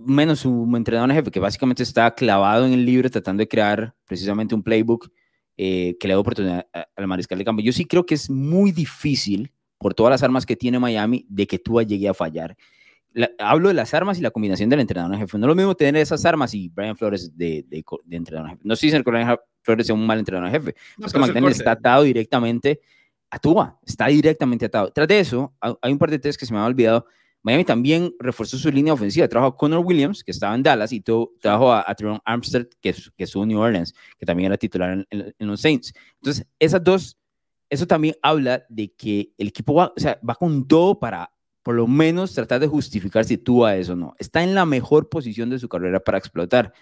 menos 0.00 0.40
su 0.40 0.68
entrenador 0.74 1.12
jefe, 1.12 1.30
que 1.30 1.38
básicamente 1.38 1.84
está 1.84 2.12
clavado 2.12 2.66
en 2.66 2.72
el 2.72 2.84
libro 2.84 3.08
tratando 3.08 3.42
de 3.42 3.46
crear 3.46 3.94
precisamente 4.04 4.56
un 4.56 4.64
playbook 4.64 5.12
eh, 5.56 5.96
que 6.00 6.08
le 6.08 6.14
da 6.14 6.18
oportunidad 6.18 6.66
al 6.96 7.06
mariscal 7.06 7.38
de 7.38 7.44
campo. 7.44 7.62
Yo 7.62 7.70
sí 7.70 7.84
creo 7.84 8.04
que 8.04 8.16
es 8.16 8.28
muy 8.28 8.72
difícil, 8.72 9.52
por 9.78 9.94
todas 9.94 10.10
las 10.10 10.24
armas 10.24 10.44
que 10.44 10.56
tiene 10.56 10.80
Miami, 10.80 11.24
de 11.28 11.46
que 11.46 11.60
Tua 11.60 11.84
llegue 11.84 12.08
a 12.08 12.14
fallar 12.14 12.56
hablo 13.38 13.68
de 13.68 13.74
las 13.74 13.94
armas 13.94 14.18
y 14.18 14.22
la 14.22 14.30
combinación 14.30 14.68
del 14.68 14.80
entrenador 14.80 15.16
jefe. 15.16 15.38
No 15.38 15.46
es 15.46 15.48
lo 15.48 15.54
mismo 15.54 15.74
tener 15.74 16.02
esas 16.02 16.24
armas 16.26 16.52
y 16.52 16.68
Brian 16.68 16.96
Flores 16.96 17.36
de, 17.36 17.64
de, 17.66 17.82
entrenador 18.10 18.50
jefe. 18.50 18.62
No 18.64 18.76
si 18.76 18.90
el 18.90 19.02
Brian 19.02 19.38
Flores 19.66 19.86
es 19.86 19.90
un 19.90 20.06
mal 20.06 20.18
entrenador 20.18 20.50
jefe. 20.50 20.74
No, 20.96 21.06
es 21.06 21.12
que 21.12 21.48
está 21.48 21.72
atado 21.72 22.04
directamente 22.04 22.80
a 23.28 23.38
Tua, 23.38 23.78
está 23.84 24.06
directamente 24.06 24.66
atado. 24.66 24.92
Tras 24.92 25.08
de 25.08 25.20
eso, 25.20 25.52
hay 25.60 25.92
un 25.92 25.98
par 25.98 26.10
de 26.10 26.18
test 26.18 26.38
que 26.38 26.46
se 26.46 26.54
me 26.54 26.60
ha 26.60 26.64
olvidado. 26.64 27.06
Miami 27.42 27.64
también 27.64 28.12
reforzó 28.18 28.56
su 28.56 28.70
línea 28.70 28.92
ofensiva. 28.92 29.28
Trajo 29.28 29.46
a 29.46 29.56
Connor 29.56 29.84
Williams, 29.84 30.24
que 30.24 30.30
estaba 30.30 30.54
en 30.54 30.62
Dallas, 30.62 30.92
y 30.92 31.00
trajo 31.00 31.72
a, 31.72 31.80
a 31.80 31.94
Armstead, 32.24 32.66
que, 32.80 32.94
que 33.16 33.24
estuvo 33.24 33.42
en 33.42 33.50
New 33.50 33.60
Orleans, 33.60 33.94
que 34.18 34.26
también 34.26 34.46
era 34.46 34.56
titular 34.56 35.06
en, 35.10 35.34
los 35.38 35.60
Saints. 35.60 35.92
Entonces, 36.20 36.46
esas 36.58 36.82
dos, 36.82 37.18
eso 37.68 37.86
también 37.86 38.14
habla 38.22 38.64
de 38.68 38.92
que 38.92 39.32
el 39.38 39.48
equipo 39.48 39.74
va, 39.74 39.92
o 39.96 40.00
sea, 40.00 40.18
va 40.28 40.34
con 40.34 40.66
todo 40.66 40.98
para 40.98 41.30
por 41.62 41.74
lo 41.74 41.88
menos 41.88 42.32
tratar 42.32 42.60
de 42.60 42.68
justificar 42.68 43.24
si 43.24 43.38
tú 43.38 43.64
a 43.64 43.76
eso 43.76 43.96
no. 43.96 44.14
Está 44.18 44.44
en 44.44 44.54
la 44.54 44.64
mejor 44.64 45.08
posición 45.08 45.50
de 45.50 45.58
su 45.58 45.68
carrera 45.68 45.98
para 45.98 46.16
explotar. 46.16 46.72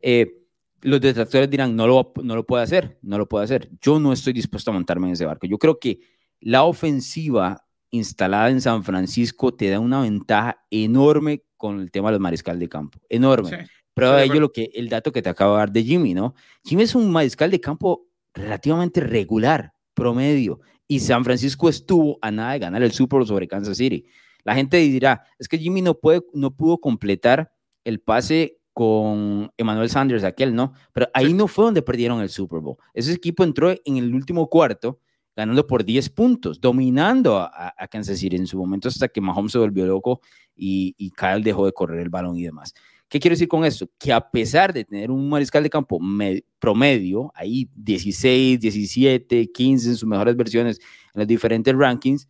Eh, 0.00 0.46
los 0.82 1.00
detractores 1.00 1.50
dirán, 1.50 1.74
no 1.74 1.86
lo, 1.86 2.12
no 2.22 2.36
lo 2.36 2.46
puede 2.46 2.62
hacer, 2.62 2.98
no 3.02 3.18
lo 3.18 3.28
puede 3.28 3.44
hacer. 3.44 3.70
Yo 3.80 3.98
no 3.98 4.12
estoy 4.12 4.32
dispuesto 4.32 4.70
a 4.70 4.74
montarme 4.74 5.08
en 5.08 5.14
ese 5.14 5.24
barco. 5.24 5.46
Yo 5.46 5.58
creo 5.58 5.78
que 5.78 6.00
la 6.40 6.64
ofensiva 6.64 7.64
instalada 7.90 8.50
en 8.50 8.60
San 8.60 8.84
Francisco 8.84 9.54
te 9.54 9.70
da 9.70 9.80
una 9.80 10.02
ventaja 10.02 10.64
enorme 10.70 11.44
con 11.56 11.80
el 11.80 11.90
tema 11.90 12.08
de 12.08 12.12
los 12.12 12.20
mariscal 12.20 12.58
de 12.58 12.68
campo. 12.68 13.00
Enorme. 13.08 13.66
Pero 13.94 14.12
de 14.12 14.24
ello 14.24 14.40
lo 14.40 14.52
que, 14.52 14.70
el 14.74 14.88
dato 14.88 15.10
que 15.10 15.22
te 15.22 15.28
acabo 15.28 15.54
de 15.54 15.58
dar 15.58 15.72
de 15.72 15.82
Jimmy, 15.82 16.14
¿no? 16.14 16.34
Jimmy 16.62 16.84
es 16.84 16.94
un 16.94 17.10
mariscal 17.10 17.50
de 17.50 17.60
campo 17.60 18.06
relativamente 18.32 19.00
regular, 19.00 19.72
promedio. 19.94 20.60
Y 20.86 21.00
San 21.00 21.24
Francisco 21.24 21.68
estuvo 21.68 22.16
a 22.22 22.30
nada 22.30 22.52
de 22.52 22.60
ganar 22.60 22.82
el 22.82 22.92
Super 22.92 23.18
Bowl 23.18 23.26
sobre 23.26 23.48
Kansas 23.48 23.76
City. 23.76 24.06
La 24.44 24.54
gente 24.54 24.76
dirá, 24.76 25.24
es 25.38 25.48
que 25.48 25.58
Jimmy 25.58 25.82
no, 25.82 25.94
puede, 25.94 26.22
no 26.32 26.54
pudo 26.54 26.78
completar 26.78 27.52
el 27.82 28.00
pase 28.00 28.57
con 28.78 29.50
Emmanuel 29.56 29.90
Sanders, 29.90 30.22
aquel, 30.22 30.54
¿no? 30.54 30.72
Pero 30.92 31.08
ahí 31.12 31.34
no 31.34 31.48
fue 31.48 31.64
donde 31.64 31.82
perdieron 31.82 32.20
el 32.20 32.28
Super 32.28 32.60
Bowl. 32.60 32.76
Ese 32.94 33.12
equipo 33.12 33.42
entró 33.42 33.72
en 33.72 33.96
el 33.96 34.14
último 34.14 34.48
cuarto 34.48 35.00
ganando 35.34 35.66
por 35.66 35.84
10 35.84 36.08
puntos, 36.10 36.60
dominando 36.60 37.38
a, 37.38 37.74
Kansas 37.90 38.20
City 38.20 38.36
en 38.36 38.46
su 38.46 38.56
momento 38.56 38.86
hasta 38.86 39.08
que 39.08 39.20
Mahomes 39.20 39.50
se 39.50 39.58
volvió 39.58 39.84
loco 39.84 40.20
y, 40.54 40.94
y 40.96 41.10
Kyle 41.10 41.42
dejó 41.42 41.66
de 41.66 41.72
correr 41.72 41.98
el 41.98 42.08
balón 42.08 42.36
y 42.36 42.44
demás. 42.44 42.72
¿Qué 43.08 43.18
quiero 43.18 43.32
decir 43.32 43.48
con 43.48 43.64
esto? 43.64 43.90
Que 43.98 44.12
a 44.12 44.30
pesar 44.30 44.72
de 44.72 44.84
tener 44.84 45.10
un 45.10 45.28
mariscal 45.28 45.64
de 45.64 45.70
campo 45.70 45.98
promedio, 46.60 47.32
ahí 47.34 47.68
16, 47.74 48.60
17, 48.60 49.50
15 49.50 49.88
en 49.88 49.96
sus 49.96 50.08
mejores 50.08 50.36
versiones 50.36 50.78
en 51.14 51.22
los 51.22 51.26
diferentes 51.26 51.74
rankings, 51.74 52.28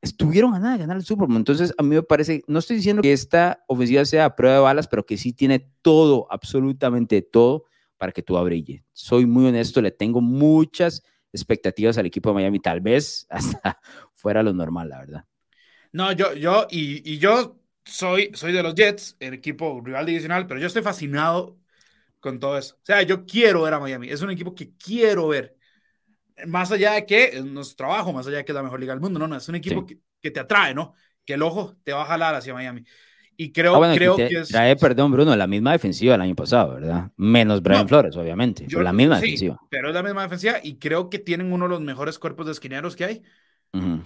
estuvieron 0.00 0.54
a 0.54 0.58
nada 0.58 0.74
de 0.74 0.80
ganar 0.80 0.96
el 0.96 1.04
Super 1.04 1.26
Bowl. 1.26 1.36
Entonces, 1.36 1.74
a 1.76 1.82
mí 1.82 1.94
me 1.94 2.02
parece, 2.02 2.42
no 2.46 2.58
estoy 2.58 2.76
diciendo 2.76 3.02
que 3.02 3.12
esta 3.12 3.64
ofensiva 3.66 4.04
sea 4.04 4.26
a 4.26 4.36
prueba 4.36 4.56
de 4.56 4.62
balas, 4.62 4.88
pero 4.88 5.04
que 5.04 5.16
sí 5.16 5.32
tiene 5.32 5.70
todo, 5.82 6.26
absolutamente 6.30 7.22
todo, 7.22 7.64
para 7.96 8.12
que 8.12 8.22
tú 8.22 8.40
brille. 8.42 8.84
Soy 8.92 9.26
muy 9.26 9.46
honesto, 9.46 9.82
le 9.82 9.90
tengo 9.90 10.20
muchas 10.20 11.02
expectativas 11.32 11.98
al 11.98 12.06
equipo 12.06 12.30
de 12.30 12.36
Miami, 12.36 12.60
tal 12.60 12.80
vez 12.80 13.26
hasta 13.30 13.80
fuera 14.14 14.42
lo 14.42 14.52
normal, 14.52 14.88
la 14.88 14.98
verdad. 14.98 15.24
No, 15.92 16.12
yo, 16.12 16.34
yo, 16.34 16.66
y, 16.70 17.18
yo 17.18 17.60
soy, 17.84 18.30
soy 18.34 18.52
de 18.52 18.62
los 18.62 18.74
Jets, 18.74 19.16
el 19.20 19.34
equipo 19.34 19.80
rival 19.84 20.06
divisional, 20.06 20.46
pero 20.46 20.60
yo 20.60 20.66
estoy 20.66 20.82
fascinado 20.82 21.58
con 22.20 22.38
todo 22.38 22.58
eso. 22.58 22.76
O 22.76 22.84
sea, 22.84 23.02
yo 23.02 23.26
quiero 23.26 23.62
ver 23.62 23.74
a 23.74 23.80
Miami, 23.80 24.10
es 24.10 24.22
un 24.22 24.30
equipo 24.30 24.54
que 24.54 24.76
quiero 24.76 25.28
ver 25.28 25.57
más 26.46 26.70
allá 26.72 26.92
de 26.92 27.06
que 27.06 27.24
es 27.24 27.44
nuestro 27.44 27.86
trabajo, 27.86 28.12
más 28.12 28.26
allá 28.26 28.38
de 28.38 28.44
que 28.44 28.52
es 28.52 28.56
la 28.56 28.62
mejor 28.62 28.80
liga 28.80 28.92
del 28.92 29.00
mundo, 29.00 29.18
no, 29.18 29.28
no, 29.28 29.36
es 29.36 29.48
un 29.48 29.56
equipo 29.56 29.84
que, 29.86 29.98
que, 30.20 30.30
te 30.30 30.40
atrae, 30.40 30.74
¿no? 30.74 30.94
Que 31.24 31.34
el 31.34 31.42
ojo 31.42 31.76
te 31.84 31.92
va 31.92 32.02
a 32.02 32.06
jalar 32.06 32.34
hacia 32.34 32.54
Miami. 32.54 32.84
Y 33.40 33.52
creo, 33.52 33.82
ah, 33.82 33.94
creo 33.94 34.16
que 34.16 34.26
es... 34.26 34.48
Trae, 34.48 34.74
perdón, 34.74 35.12
Bruno, 35.12 35.34
la 35.36 35.46
misma 35.46 35.70
defensiva 35.70 36.12
del 36.12 36.22
año 36.22 36.34
pasado, 36.34 36.74
¿verdad? 36.74 37.12
Menos 37.16 37.62
Brian 37.62 37.86
Flores, 37.86 38.16
obviamente, 38.16 38.66
pero 38.68 38.82
la 38.82 38.92
misma 38.92 39.20
defensiva. 39.20 39.60
Pero 39.70 39.88
es 39.88 39.94
la 39.94 40.02
misma 40.02 40.22
defensiva 40.22 40.56
y 40.60 40.76
creo 40.78 41.08
que 41.08 41.20
tienen 41.20 41.52
uno 41.52 41.66
de 41.66 41.70
los 41.70 41.80
mejores 41.80 42.18
cuerpos 42.18 42.46
de 42.46 42.52
esquineros 42.52 42.96
que 42.96 43.04
hay, 43.04 43.22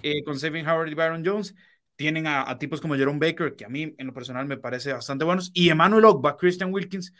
eh, 0.02 0.22
con 0.22 0.38
Saving 0.38 0.68
Howard 0.68 0.90
y 0.90 0.94
Byron 0.94 1.22
Jones. 1.24 1.54
Tienen 1.96 2.26
a, 2.26 2.58
tipos 2.58 2.82
como 2.82 2.94
Jerome 2.94 3.18
Baker, 3.18 3.56
que 3.56 3.64
a 3.64 3.70
mí 3.70 3.94
en 3.96 4.06
lo 4.06 4.12
personal 4.12 4.44
me 4.46 4.58
parece 4.58 4.92
bastante 4.92 5.24
buenos, 5.24 5.50
y 5.54 5.70
Emmanuel 5.70 6.04
Ogba, 6.04 6.36
Christian 6.36 6.70
Wilkins. 6.70 7.14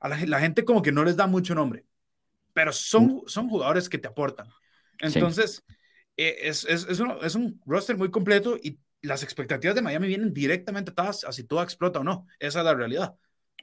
A 0.00 0.08
la, 0.08 0.18
la 0.26 0.40
gente 0.40 0.64
como 0.64 0.82
que 0.82 0.90
no 0.90 1.04
les 1.04 1.16
da 1.16 1.28
mucho 1.28 1.54
nombre, 1.54 1.84
pero 2.52 2.72
son, 2.72 3.22
son 3.26 3.48
jugadores 3.48 3.88
que 3.88 3.98
te 3.98 4.08
aportan. 4.08 4.48
Entonces, 5.00 5.64
eh, 6.16 6.36
es, 6.42 6.64
es, 6.64 6.86
es, 6.88 7.00
un, 7.00 7.12
es, 7.22 7.34
un, 7.34 7.60
roster 7.66 7.96
muy 7.96 8.10
completo 8.10 8.56
y 8.62 8.78
las 9.00 9.22
expectativas 9.22 9.74
de 9.74 9.82
Miami 9.82 10.08
vienen 10.08 10.32
directamente 10.32 10.90
atadas 10.90 11.24
a 11.24 11.32
si 11.32 11.44
todo 11.44 11.62
explota 11.62 12.00
o 12.00 12.04
no. 12.04 12.26
Esa 12.38 12.60
es 12.60 12.64
la 12.64 12.74
realidad. 12.74 13.16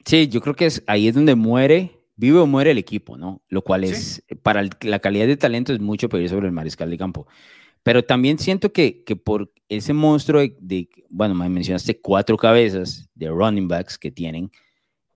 Sí, 0.06 0.28
yo 0.28 0.42
creo 0.42 0.56
que 0.56 0.66
es, 0.66 0.84
ahí 0.88 1.08
es 1.08 1.16
donde 1.16 1.36
muere, 1.36 1.92
vive 2.16 2.40
o 2.40 2.48
muere 2.48 2.72
el 2.72 2.78
equipo, 2.78 3.18
¿no? 3.18 3.42
Lo 3.48 3.62
cual 3.62 3.84
es, 3.84 4.24
para 4.44 4.64
la 4.82 5.00
calidad 5.00 5.28
de 5.28 5.38
talento 5.38 5.74
es 5.74 5.80
mucho 5.80 6.10
pedir 6.10 6.30
sobre 6.30 6.48
el 6.48 6.54
mariscal 6.54 6.90
de 6.90 6.98
campo. 6.98 7.28
Pero 7.84 8.04
también 8.04 8.38
siento 8.40 8.74
que, 8.74 9.04
que 9.04 9.16
por 9.16 9.52
ese 9.70 9.94
monstruo 9.94 10.42
de, 10.42 10.56
de, 10.60 10.90
bueno, 11.10 11.36
me 11.36 11.48
mencionaste 11.48 12.02
cuatro 12.02 12.36
cabezas 12.36 13.10
de 13.14 13.30
running 13.30 13.68
backs 13.68 13.98
que 13.98 14.12
tienen, 14.12 14.52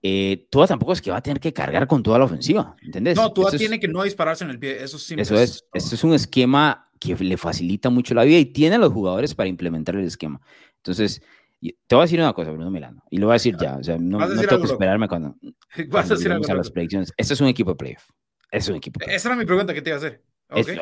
eh, 0.06 0.48
Tua 0.50 0.66
tampoco 0.66 0.92
es 0.92 1.00
que 1.00 1.10
va 1.10 1.16
a 1.16 1.22
tener 1.22 1.40
que 1.40 1.50
cargar 1.50 1.86
con 1.86 2.02
toda 2.02 2.18
la 2.18 2.26
ofensiva, 2.26 2.76
¿entendés? 2.82 3.16
No, 3.16 3.32
Tua 3.32 3.50
tiene 3.52 3.80
que 3.80 3.88
no 3.88 4.02
dispararse 4.02 4.44
en 4.44 4.50
el 4.50 4.58
pie, 4.58 4.84
eso 4.84 4.98
sí. 4.98 5.14
Eso 5.16 5.34
es, 5.34 5.64
esto 5.72 5.94
es 5.94 6.04
un 6.04 6.12
esquema 6.12 6.90
que 7.00 7.14
le 7.14 7.38
facilita 7.38 7.88
mucho 7.88 8.12
la 8.12 8.24
vida 8.24 8.36
y 8.36 8.44
tiene 8.44 8.76
a 8.76 8.78
los 8.78 8.92
jugadores 8.92 9.34
para 9.34 9.48
implementar 9.48 9.94
el 9.96 10.04
esquema. 10.04 10.42
Entonces, 10.76 11.22
te 11.58 11.94
voy 11.94 12.00
a 12.00 12.02
decir 12.02 12.20
una 12.20 12.34
cosa, 12.34 12.50
Bruno 12.50 12.70
Milano, 12.70 13.02
y 13.08 13.16
lo 13.16 13.28
voy 13.28 13.32
a 13.32 13.36
decir 13.36 13.56
ya, 13.58 13.76
o 13.76 13.82
sea, 13.82 13.96
no, 13.96 14.18
no 14.18 14.42
tengo 14.42 14.60
que 14.60 14.72
esperarme 14.72 15.08
cuando, 15.08 15.36
Vas 15.88 16.10
a, 16.10 16.16
decir 16.16 16.30
algo, 16.30 16.44
a 16.50 16.54
las 16.54 16.70
predicciones. 16.70 17.10
Este 17.16 17.32
es 17.32 17.40
un 17.40 17.48
equipo 17.48 17.70
de 17.70 17.76
playoff. 17.76 18.10
Es 18.50 18.68
un 18.68 18.76
equipo. 18.76 19.00
Esa 19.06 19.30
era 19.30 19.36
mi 19.36 19.46
pregunta 19.46 19.72
que 19.72 19.80
te 19.80 19.88
iba 19.88 19.96
a 19.96 20.00
hacer. 20.00 20.22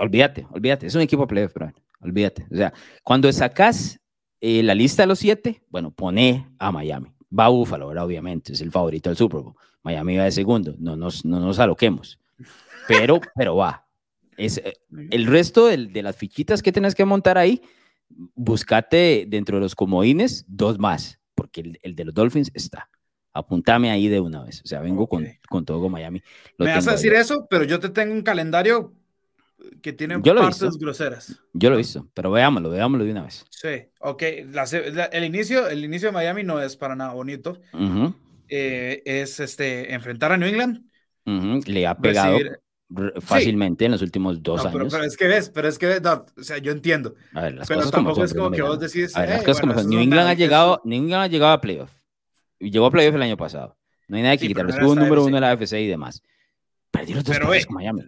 olvídate, 0.00 0.48
olvídate, 0.50 0.88
es 0.88 0.96
un 0.96 1.02
equipo 1.02 1.22
de 1.22 1.28
playoff, 1.28 1.54
bro. 1.54 1.72
Olvídate. 2.00 2.44
O 2.50 2.56
sea, 2.56 2.72
cuando 3.04 3.32
sacas 3.32 4.00
eh, 4.40 4.64
la 4.64 4.74
lista 4.74 5.04
de 5.04 5.06
los 5.06 5.20
siete, 5.20 5.62
bueno, 5.68 5.92
pone 5.92 6.48
a 6.58 6.72
Miami 6.72 7.11
va 7.36 7.46
a 7.46 7.48
Búfalo, 7.48 7.88
obviamente, 7.88 8.52
es 8.52 8.60
el 8.60 8.70
favorito 8.70 9.10
del 9.10 9.16
Super 9.16 9.40
Bowl. 9.40 9.54
Miami 9.82 10.16
va 10.16 10.24
de 10.24 10.32
segundo, 10.32 10.74
no 10.78 10.96
nos, 10.96 11.24
no 11.24 11.40
nos 11.40 11.58
aloquemos. 11.58 12.18
Pero, 12.86 13.20
pero 13.36 13.56
va. 13.56 13.86
Es, 14.36 14.58
eh, 14.58 14.74
el 15.10 15.26
resto 15.26 15.66
de, 15.66 15.86
de 15.86 16.02
las 16.02 16.16
fichitas 16.16 16.62
que 16.62 16.72
tienes 16.72 16.94
que 16.94 17.04
montar 17.04 17.38
ahí, 17.38 17.62
búscate 18.34 19.26
dentro 19.28 19.56
de 19.56 19.62
los 19.62 19.74
comodines 19.74 20.44
dos 20.48 20.78
más, 20.78 21.20
porque 21.34 21.60
el, 21.60 21.78
el 21.82 21.94
de 21.94 22.04
los 22.04 22.14
Dolphins 22.14 22.50
está. 22.54 22.88
Apuntame 23.32 23.90
ahí 23.90 24.08
de 24.08 24.20
una 24.20 24.44
vez. 24.44 24.60
O 24.62 24.66
sea, 24.66 24.80
vengo 24.80 25.08
con, 25.08 25.26
con, 25.48 25.64
todo 25.64 25.80
con 25.80 25.90
Miami. 25.90 26.22
Me 26.58 26.66
vas 26.66 26.86
a 26.86 26.92
decir 26.92 27.14
eso, 27.14 27.46
pero 27.48 27.64
yo 27.64 27.80
te 27.80 27.88
tengo 27.88 28.12
un 28.12 28.22
calendario 28.22 28.92
que 29.82 29.92
tienen 29.92 30.22
partes 30.22 30.78
groseras. 30.78 31.40
Yo 31.52 31.70
lo 31.70 31.76
he 31.76 31.78
visto, 31.78 32.08
pero 32.14 32.30
veámoslo, 32.30 32.70
veámoslo 32.70 33.04
de 33.04 33.12
una 33.12 33.22
vez. 33.22 33.44
Sí, 33.50 33.88
ok. 34.00 34.22
el, 34.22 35.24
inicio, 35.24 35.68
el 35.68 35.84
inicio 35.84 36.08
de 36.08 36.12
Miami 36.12 36.44
no 36.44 36.60
es 36.60 36.76
para 36.76 36.96
nada 36.96 37.12
bonito. 37.12 37.60
Eh, 38.48 39.02
es 39.04 39.40
este, 39.40 39.92
enfrentar 39.94 40.32
a 40.32 40.36
New 40.36 40.48
England. 40.48 40.84
Le 41.66 41.86
ha 41.86 41.96
pegado 41.96 42.38
fácilmente 43.20 43.84
en 43.84 43.92
los 43.92 44.02
últimos 44.02 44.42
dos 44.42 44.64
años. 44.64 44.92
Pero, 44.92 45.04
es 45.04 45.16
que 45.16 45.26
ves, 45.26 45.50
pero 45.50 45.68
es 45.68 45.78
que 45.78 45.86
ves, 45.86 46.02
o 46.04 46.42
sea, 46.42 46.58
yo 46.58 46.72
entiendo. 46.72 47.14
A 47.32 47.42
ver, 47.42 47.54
las 47.54 47.68
pero 47.68 47.80
cosas 47.80 47.92
tampoco 47.92 48.14
como 48.14 48.24
es 48.24 48.34
como 48.34 48.50
que 48.50 48.62
vos 48.62 48.78
decís. 48.78 49.14
Ver, 49.14 49.28
las 49.28 49.44
cosas 49.44 49.60
como 49.60 49.74
New 49.74 50.00
England, 50.00 50.28
ha 50.28 50.34
llegado, 50.34 50.80
New 50.84 51.02
England 51.02 51.24
ha 51.24 51.26
llegado 51.28 51.52
a 51.52 51.60
playoff. 51.60 51.90
Llegó 52.58 52.86
a 52.86 52.90
playoff 52.90 53.14
el 53.14 53.22
año 53.22 53.36
pasado. 53.36 53.76
No 54.08 54.16
hay 54.16 54.22
nada 54.22 54.36
que 54.36 54.46
Sí, 54.46 54.54
pero 54.54 54.68
quitar. 54.68 54.82
no 54.82 54.86
era 54.86 54.92
Estuvo 54.92 55.04
número 55.04 55.24
uno 55.24 55.36
de 55.36 55.40
la 55.40 55.52
FC 55.52 55.80
y 55.80 55.88
demás. 55.88 56.22
Perdió 56.90 57.16
los 57.16 57.24
dos 57.24 57.36
Pero, 57.36 57.54
eh, 57.54 57.64
con 57.64 57.76
Miami. 57.76 58.02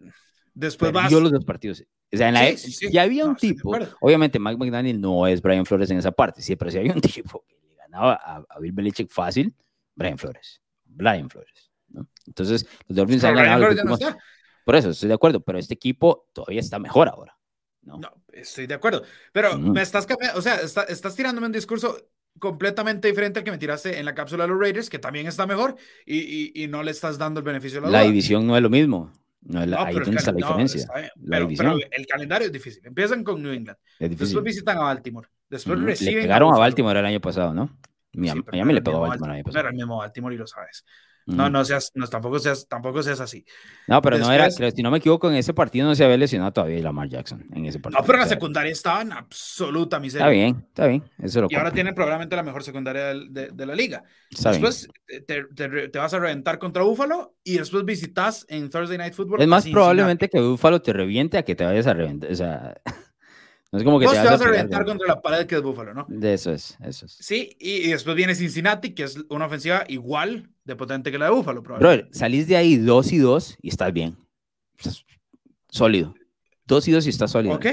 Después 0.55 0.93
vas. 0.93 1.05
Perdió 1.05 1.21
los 1.21 1.33
dos 1.33 1.45
partidos. 1.45 1.85
O 2.13 2.17
sea, 2.17 2.29
en 2.29 2.35
la 2.35 2.41
Sí, 2.47 2.47
E- 2.47 2.57
sí, 2.59 2.73
sí. 2.73 2.89
ya 2.93 3.03
había 3.03 3.25
No, 3.25 3.31
un 3.31 3.37
tipo, 3.37 3.77
obviamente 4.01 4.39
Mike 4.39 4.57
McDaniel 4.57 5.01
no 5.01 5.27
es 5.27 5.43
Brian 5.43 5.67
Flores 5.67 5.91
en 5.91 5.99
esa 5.99 6.13
parte, 6.13 6.41
sí, 6.43 6.55
pero 6.57 6.71
si 6.71 6.79
había 6.79 6.93
un 6.93 7.01
tipo 7.25 7.45
que 7.49 7.57
le 7.69 7.75
ganaba 7.77 8.15
a, 8.23 8.45
a 8.49 8.59
Bill 8.61 8.73
Belichick 8.73 9.11
fácil, 9.11 9.53
Brian 9.97 10.17
Flores. 10.19 10.61
Brian 10.85 11.29
Flores. 11.29 11.71
¿no? 11.89 12.09
Entonces, 12.27 12.67
los 12.87 12.97
Dolphins 12.97 13.23
Pero 13.23 13.39
han 13.39 13.45
ganado 13.45 13.69
los 13.85 14.01
no. 14.01 14.17
Por 14.65 14.77
eso, 14.77 14.91
estoy 14.91 15.09
de 15.09 15.15
acuerdo, 15.15 15.41
pero 15.41 15.59
este 15.59 15.75
equipo 15.75 16.29
todavía 16.33 16.61
está 16.61 16.79
mejor 16.79 17.09
ahora. 17.09 17.37
¿no? 17.83 17.99
No, 17.99 18.11
estoy 18.33 18.67
de 18.67 18.75
acuerdo. 18.75 19.03
Pero 19.33 19.59
me 19.59 19.83
estás 19.83 20.07
cambiando, 20.07 20.39
o 20.39 20.43
sea, 20.43 20.57
está- 20.57 20.85
estás 20.85 21.15
tirándome 21.17 21.49
un 21.49 21.53
discurso 21.53 21.99
completamente 22.39 23.09
diferente 23.09 23.41
al 23.41 23.45
que 23.45 23.51
me 23.51 23.59
tiraste 23.59 23.99
en 23.99 24.05
la 24.07 24.15
cápsula 24.15 24.45
de 24.45 24.49
los 24.49 24.59
Raiders, 24.59 24.89
que 24.89 24.99
también 24.99 25.27
está 25.27 25.47
mejor, 25.47 25.77
y, 26.07 26.19
y- 26.19 26.53
y 26.65 26.67
no 26.69 26.83
le 26.83 26.91
estás 26.93 27.19
dando 27.19 27.41
el 27.41 27.45
beneficio 27.45 27.81
de 27.81 27.87
la, 27.87 27.93
La 27.93 27.99
duda. 28.01 28.07
división 28.09 28.47
no 28.47 28.57
es 28.57 28.63
lo 28.63 28.71
mismo. 28.71 29.13
No 29.45 29.65
la- 29.67 29.77
No, 29.77 29.85
ahí 29.85 29.95
pero 29.95 30.11
está 30.11 30.33
la 30.33 30.33
no, 30.33 30.47
diferencia. 30.47 30.79
está 30.81 30.95
bien, 30.95 31.11
La 31.23 31.37
pero, 31.37 31.49
pero 31.57 31.79
el 31.91 32.07
calendario 32.07 32.47
es 32.47 32.53
difícil. 32.53 32.87
Empiezan 32.87 33.23
con 33.25 33.43
New 33.43 33.53
England, 33.53 33.79
después 33.99 34.43
visitan 34.43 34.79
a 34.79 34.83
Baltimore, 34.83 35.29
después 35.51 35.79
Ujú. 35.79 35.87
reciben 35.87 36.15
Le 36.17 36.23
pegaron 36.23 36.55
a. 36.55 36.59
Baltimore 36.59 36.99
el 37.01 37.07
año 37.07 37.21
pasado, 37.21 37.53
¿no? 37.55 37.79
Miami, 38.15 38.41
Sí, 38.41 38.45
pero 38.45 38.57
Miami 38.57 38.73
no 38.73 38.75
le 38.75 38.83
pegó 38.83 38.97
a 38.99 39.01
Baltimore 39.09 39.33
el 39.33 39.37
año 39.37 39.45
No 39.45 39.51
era 39.51 39.53
pasado. 39.53 39.69
el 39.71 39.75
mismo 39.77 39.97
Baltimore 39.99 40.35
y 40.35 40.39
lo 40.39 40.47
sabes. 40.47 40.85
No, 41.27 41.49
no 41.49 41.65
seas, 41.65 41.91
no, 41.95 42.07
tampoco 42.07 42.39
seas, 42.39 42.67
tampoco 42.69 43.03
seas 43.03 43.19
así. 43.21 43.45
No, 43.89 44.03
pero 44.03 44.19
no 44.19 44.31
era, 44.31 44.49
creo- 44.51 44.71
si 44.71 44.83
no 44.83 44.91
me 44.91 44.99
equivoco, 44.99 45.31
en 45.31 45.37
ese 45.37 45.55
partido 45.55 45.87
no 45.87 45.95
se 45.95 46.05
había 46.05 46.19
lesionado 46.19 46.53
todavía 46.53 46.81
Lamar 46.83 47.09
Jackson. 47.09 47.47
En 47.53 47.65
ese 47.65 47.79
partido. 47.81 48.01
No, 48.01 48.07
pero 48.07 48.19
la 48.19 48.27
secundaria 48.27 48.71
estaba 48.73 49.01
en 49.03 49.13
absoluta 49.13 49.99
miseria. 50.01 50.27
Está 50.27 50.31
bien, 50.31 50.65
está 50.69 50.87
bien. 50.87 51.03
Eso 51.23 51.41
lo 51.41 51.49
Y 51.51 51.55
ahora 51.55 51.71
tienen 51.71 51.95
probablemente 51.95 52.37
la 52.37 52.43
mejor 52.43 52.63
secundaria 52.63 53.15
de, 53.15 53.49
de 53.53 53.67
la 53.67 53.75
liga. 53.75 54.05
Está 54.31 54.51
después 54.51 54.89
te, 55.07 55.21
te- 55.45 55.89
te 55.89 55.99
vas 55.99 56.13
a 56.13 56.19
reventar 56.19 56.59
contra 56.59 56.83
Buffalo 56.83 57.35
y 57.43 57.57
después 57.59 57.85
visitas 57.85 58.45
en 58.49 58.69
Thursday 58.71 58.99
Night 58.99 59.15
Football. 59.15 59.41
Es 59.41 59.49
más 59.49 59.67
probablemente 59.67 60.29
que 60.29 60.41
Buffalo 60.41 60.83
te 60.83 60.93
reviente 60.93 61.39
a 61.39 61.43
que 61.43 61.55
te 61.55 61.65
vayas 61.65 61.87
a 61.87 61.95
reventar. 61.95 62.31
O 62.31 62.35
sea, 62.35 62.75
no 63.73 63.79
es 63.79 63.85
como 63.85 63.99
que 63.99 64.07
Vos 64.07 64.15
te 64.15 64.21
te 64.23 64.29
vas 64.29 64.41
a 64.41 64.45
a 64.45 64.47
reventar 64.49 64.85
contra 64.85 65.09
la 65.09 65.23
pared 65.23 65.47
que 65.47 65.55
es 65.57 65.63
Buffalo, 65.63 65.95
¿no? 65.95 66.05
De 66.09 66.35
eso 66.35 66.53
es, 66.53 66.77
eso 66.85 67.07
es. 67.07 67.13
Sí, 67.19 67.57
y, 67.59 67.77
y 67.87 67.89
después 67.93 68.15
viene 68.15 68.35
Cincinnati, 68.35 68.95
que 68.95 69.05
es 69.05 69.19
una 69.31 69.47
ofensiva 69.47 69.85
igual 69.89 70.51
de 70.65 70.77
potente 70.77 71.11
que 71.13 71.19
la 71.19 71.27
de 71.27 71.31
Brother, 71.33 71.63
probablemente. 71.63 72.19
salís 72.19 72.47
de 72.49 72.57
ahí 72.57 72.77
2 72.77 73.13
y 73.13 73.19
2 73.19 73.57
y 73.61 73.69
estás 73.69 73.93
bien. 73.93 74.17
Estás 74.79 75.05
sólido. 75.69 76.15
2 76.67 76.89
y 76.89 76.93
2 76.93 77.07
y 77.07 77.11
estás 77.11 77.31
sólido. 77.31 77.55
Ok, 77.55 77.67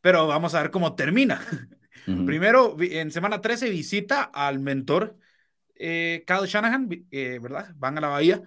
pero 0.00 0.26
vamos 0.26 0.54
a 0.54 0.62
ver 0.62 0.70
cómo 0.70 0.94
termina. 0.94 1.40
Ujú. 2.06 2.26
Primero, 2.26 2.74
vi- 2.76 2.96
en 2.98 3.10
semana 3.10 3.40
13 3.40 3.70
visita 3.70 4.22
al 4.24 4.58
mentor 4.60 5.16
eh, 5.76 6.24
Kyle 6.26 6.46
Shanahan, 6.46 6.88
eh, 7.10 7.38
¿verdad? 7.42 7.68
Van 7.76 7.96
a 7.96 8.00
la 8.00 8.08
Bahía. 8.08 8.42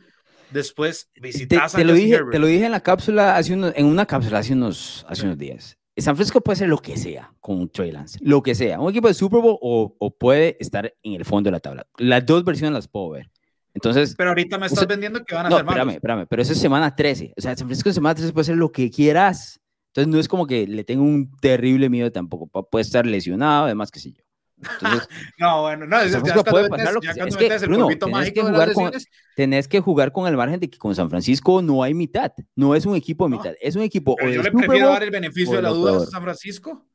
Después 0.52 1.10
Te, 1.14 1.22
visitas 1.22 1.74
te 1.74 1.82
a 1.82 1.86
lo 1.86 1.94
dije, 1.94 2.16
Herbert. 2.16 2.32
te 2.32 2.40
lo 2.40 2.48
dije 2.48 2.66
en 2.66 2.72
la 2.72 2.80
cápsula, 2.82 3.36
hace 3.36 3.54
unos, 3.54 3.74
en 3.76 3.86
una 3.86 4.06
cápsula 4.06 4.40
hace 4.40 4.54
unos, 4.54 5.06
hace 5.10 5.26
unos 5.26 5.38
días. 5.38 5.78
San 5.98 6.16
Francisco 6.16 6.42
puede 6.42 6.58
ser 6.58 6.70
lo 6.70 6.78
que 6.78 6.96
sea 6.96 7.34
con 7.40 7.68
Trey 7.70 7.92
Lance, 7.92 8.20
lo 8.22 8.44
que 8.44 8.54
sea. 8.54 8.80
Un 8.80 8.92
equipo 8.92 9.08
de 9.08 9.16
Super 9.16 9.42
Bowl 9.42 9.58
o, 9.62 9.96
o 9.98 10.16
puede 10.16 10.56
estar 10.60 10.94
en 11.02 11.14
el 11.14 11.26
fondo 11.26 11.48
de 11.48 11.52
la 11.54 11.60
tabla. 11.60 11.88
Las 11.98 12.24
dos 12.26 12.44
versiones 12.46 12.74
las 12.76 12.88
puedo 12.88 13.10
ver. 13.10 13.32
Entonces, 13.78 14.16
Pero 14.18 14.30
ahorita 14.30 14.58
me 14.58 14.66
estás 14.66 14.80
Eso- 14.80 14.88
vendiendo 14.88 15.24
que 15.24 15.36
van 15.36 15.46
a 15.46 15.50
no, 15.50 15.56
ser 15.58 15.66
malos. 15.66 15.78
espérame, 15.80 15.96
espérame, 15.96 16.28
pero 16.30 16.42
eso 16.42 16.54
es 16.54 16.60
semana 16.60 16.96
13. 16.96 17.34
O 17.38 17.42
sea, 17.42 17.56
San 17.56 17.68
Francisco 17.68 17.90
en 17.90 17.96
semana 17.96 18.16
13 18.16 18.34
puede 18.34 18.46
ser 18.46 18.58
lo 18.58 18.72
que 18.72 18.90
quieras. 18.90 19.60
Entonces, 19.94 20.12
no 20.14 20.20
es 20.20 20.28
como 20.28 20.46
que 20.48 20.68
le 20.68 20.84
tengo 20.84 21.04
un 21.04 21.32
terrible 21.40 21.90
miedo 21.90 22.12
tampoco. 22.12 22.48
Pu- 22.48 22.68
Puede 22.70 22.82
estar 22.84 23.06
lesionado, 23.06 23.66
además, 23.66 23.90
qué 23.92 24.00
sé 24.00 24.12
yo. 24.12 24.24
Entonces, 24.60 25.08
No, 25.40 25.62
bueno, 25.62 25.86
no, 25.86 26.00
es, 26.00 26.12
ya 26.12 26.20
puede 26.44 26.68
pasar 26.70 26.94
lo 26.94 27.00
que 27.02 27.14
sea. 27.14 27.26
Es 27.26 27.36
que, 27.38 27.44
metes 27.44 27.62
el 27.62 27.70
Bruno, 27.70 27.84
polvito 27.86 28.06
tenés 28.08 28.32
que 28.32 28.42
jugar 28.42 28.74
con- 28.74 28.92
tenés 29.36 29.68
que 29.68 29.80
jugar 29.80 30.12
con 30.12 30.28
el 30.28 30.36
margen 30.36 30.60
de 30.60 30.70
que 30.70 30.78
con 30.80 30.96
San 30.96 31.10
Francisco 31.10 31.62
no 31.62 31.84
hay 31.84 31.94
mitad. 31.94 32.32
No 32.56 32.74
es 32.74 32.86
un 32.88 32.96
equipo 32.96 33.26
de 33.26 33.30
No. 33.32 33.38
mitad. 33.38 33.54
Es 33.62 33.76
un 33.76 33.84
equipo 33.84 34.16
pero 34.16 34.30
o 34.30 34.34
yo 34.34 34.42
le 34.42 34.52
prefiero 34.52 34.90
dar 34.90 35.04
el 35.04 35.12
beneficio 35.12 35.54
o 35.54 35.56
de 35.58 35.62
la 35.62 35.70
duda 35.70 35.98
a. 35.98 36.06
San 36.08 36.24
Francisco 36.24 36.88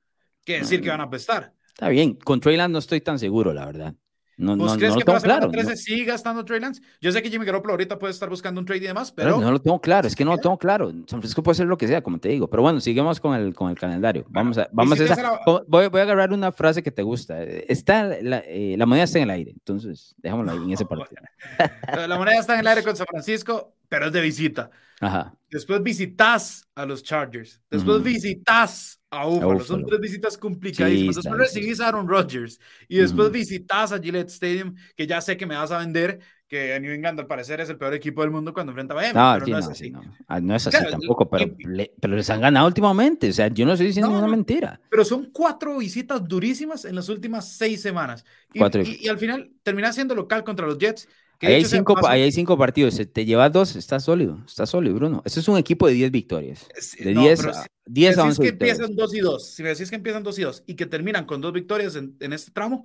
que 0.44 0.58
decir 0.58 0.80
que 0.80 0.88
van 0.90 1.00
a 1.00 1.04
apestar. 1.04 1.52
Está 1.68 1.88
bien, 1.88 2.14
con 2.14 2.40
Trey 2.40 2.56
Lance 2.56 2.72
no 2.72 2.78
estoy 2.80 3.00
tan 3.00 3.18
seguro, 3.18 3.52
la 3.54 3.64
verdad. 3.64 3.94
No, 4.42 4.56
¿Vos 4.56 4.72
no, 4.72 4.76
crees 4.76 4.90
no 4.90 4.94
lo 4.96 4.98
que 5.00 5.04
para 5.04 5.20
tengo 5.20 5.34
semana 5.34 5.50
claro. 5.50 5.52
13 5.52 5.70
no- 5.70 5.76
sigue 5.76 6.12
estando 6.14 6.44
Trey 6.44 6.60
Lance? 6.60 6.82
Yo 7.00 7.12
sé 7.12 7.22
que 7.22 7.30
Jimmy 7.30 7.44
Garoppolo 7.46 7.74
ahorita 7.74 7.98
puede 7.98 8.12
estar 8.12 8.28
buscando 8.28 8.60
un 8.60 8.66
trade 8.66 8.82
y 8.84 8.86
demás, 8.88 9.12
pero 9.12 9.36
pero 9.36 9.40
no 9.40 9.52
lo 9.52 9.60
tengo 9.62 9.80
claro, 9.80 10.08
es 10.08 10.16
que 10.16 10.24
no 10.24 10.32
lo 10.32 10.38
tengo 10.38 10.58
claro. 10.58 10.90
San 10.90 11.20
Francisco 11.20 11.42
puede 11.42 11.54
ser 11.54 11.66
lo 11.66 11.78
que 11.78 11.86
sea, 11.86 12.02
como 12.02 12.18
te 12.18 12.28
digo. 12.28 12.48
Pero 12.50 12.62
bueno, 12.62 12.80
sigamos 12.80 13.20
con 13.20 13.34
el, 13.34 13.54
con 13.54 13.70
el 13.70 13.78
calendario. 13.78 14.24
Vamos 14.28 14.58
a, 14.58 14.68
vamos 14.72 14.98
a 14.98 15.02
visitas 15.02 15.18
esa- 15.18 15.28
a 15.28 15.32
la- 15.50 15.62
voy, 15.68 15.86
voy 15.88 16.00
a 16.00 16.02
agarrar 16.02 16.32
una 16.32 16.50
frase 16.52 16.82
que 16.82 16.90
te 16.90 17.02
gusta. 17.02 17.42
Está, 17.42 18.04
la, 18.20 18.38
eh, 18.46 18.74
la 18.76 18.84
moneda 18.86 19.04
está 19.04 19.18
en 19.18 19.24
el 19.24 19.30
aire, 19.30 19.50
entonces 19.52 20.14
déjamelo 20.18 20.50
ahí 20.52 20.58
en 20.58 20.72
ese 20.72 20.84
partido. 20.84 21.22
la 22.08 22.18
moneda 22.18 22.40
está 22.40 22.54
en 22.54 22.60
el 22.60 22.66
aire 22.66 22.82
con 22.82 22.96
San 22.96 23.06
Francisco, 23.08 23.74
pero 23.88 24.06
es 24.06 24.12
de 24.12 24.20
visita. 24.20 24.70
Ajá. 25.00 25.34
Después 25.50 25.82
visitas 25.82 26.66
a 26.74 26.86
los 26.86 27.02
Chargers. 27.02 27.60
Después 27.70 27.96
Ujú. 27.98 28.04
visitas 28.06 28.98
a 29.12 29.26
Buffalo. 29.26 29.64
Son 29.64 29.84
tres 29.84 30.00
visitas 30.00 30.38
complicadísimas. 30.38 31.16
Sí, 31.16 31.20
después 31.20 31.42
está 31.44 31.60
recibís 31.60 31.80
a 31.80 31.88
Aaron 31.88 32.08
Rodgers. 32.08 32.58
Y 32.88 32.96
después 32.98 33.28
Ujú. 33.28 33.34
visitas 33.34 33.92
a 33.92 34.00
Gillette 34.00 34.30
Stadium, 34.30 34.74
que 34.96 35.06
ya 35.06 35.20
sé 35.20 35.36
que 35.36 35.46
me 35.46 35.54
vas 35.56 35.70
a 35.70 35.78
vender, 35.78 36.20
que 36.48 36.78
New 36.80 36.92
England 36.92 37.20
al 37.20 37.26
parecer 37.26 37.60
es 37.60 37.68
el 37.70 37.78
peor 37.78 37.94
equipo 37.94 38.22
del 38.22 38.30
mundo 38.30 38.52
cuando 38.52 38.72
enfrenta 38.72 38.94
a 38.94 38.96
Miami. 38.96 39.14
No, 39.18 39.32
pero 39.34 39.44
sí, 39.46 39.50
no 39.50 39.58
es 39.58 39.66
sí, 39.66 39.72
así. 39.72 39.90
no. 39.90 40.02
Ah, 40.28 40.40
no 40.40 40.54
es 40.54 40.66
así 40.66 40.76
Claro, 40.76 40.90
tampoco, 40.90 41.28
pero, 41.30 41.54
y- 41.58 41.66
le- 41.66 41.92
pero 42.00 42.16
les 42.16 42.28
han 42.30 42.40
ganado 42.40 42.66
últimamente. 42.66 43.28
O 43.30 43.32
sea, 43.32 43.48
yo 43.48 43.64
no 43.66 43.72
estoy 43.72 43.88
diciendo 43.88 44.10
una 44.10 44.26
mentira. 44.28 44.80
Pero 44.88 45.04
son 45.04 45.30
cuatro 45.32 45.78
visitas 45.78 46.26
durísimas 46.26 46.84
en 46.84 46.94
las 46.94 47.08
últimas 47.08 47.56
seis 47.56 47.80
semanas. 47.82 48.24
Y, 48.52 48.60
y- 48.62 48.98
y 49.06 49.08
al 49.08 49.18
final 49.18 49.52
termina 49.62 49.92
siendo 49.92 50.14
local 50.14 50.44
contra 50.44 50.66
los 50.66 50.78
Jets. 50.78 51.08
Ahí 51.42 51.54
hay, 51.54 51.64
cinco, 51.64 51.94
paso, 51.94 52.08
ahí 52.08 52.22
hay 52.22 52.32
cinco 52.32 52.56
partidos. 52.56 53.00
Te 53.12 53.24
llevas 53.24 53.52
dos, 53.52 53.76
está 53.76 53.98
sólido. 54.00 54.40
Está 54.46 54.64
sólido, 54.66 54.94
Bruno. 54.94 55.22
Este 55.24 55.40
es 55.40 55.48
un 55.48 55.58
equipo 55.58 55.86
de 55.86 55.94
10 55.94 56.10
victorias. 56.10 56.66
De 56.98 57.12
no, 57.14 57.22
10 57.22 57.40
pero 57.40 57.50
a, 57.52 57.62
si- 57.62 57.68
10 57.86 58.14
si 58.14 58.20
a 58.20 58.24
decís 58.24 58.38
11 58.38 58.42
que 58.42 58.50
victorias. 58.50 58.78
empiezan 58.78 58.96
2 58.96 59.14
y 59.14 59.20
2, 59.20 59.50
si 59.54 59.62
me 59.62 59.68
decís 59.70 59.90
que 59.90 59.96
empiezan 59.96 60.22
2 60.22 60.38
y 60.38 60.42
2 60.42 60.64
y 60.66 60.74
que 60.74 60.86
terminan 60.86 61.24
con 61.24 61.40
dos 61.40 61.52
victorias 61.52 61.96
en, 61.96 62.16
en 62.20 62.32
este 62.32 62.50
tramo, 62.52 62.84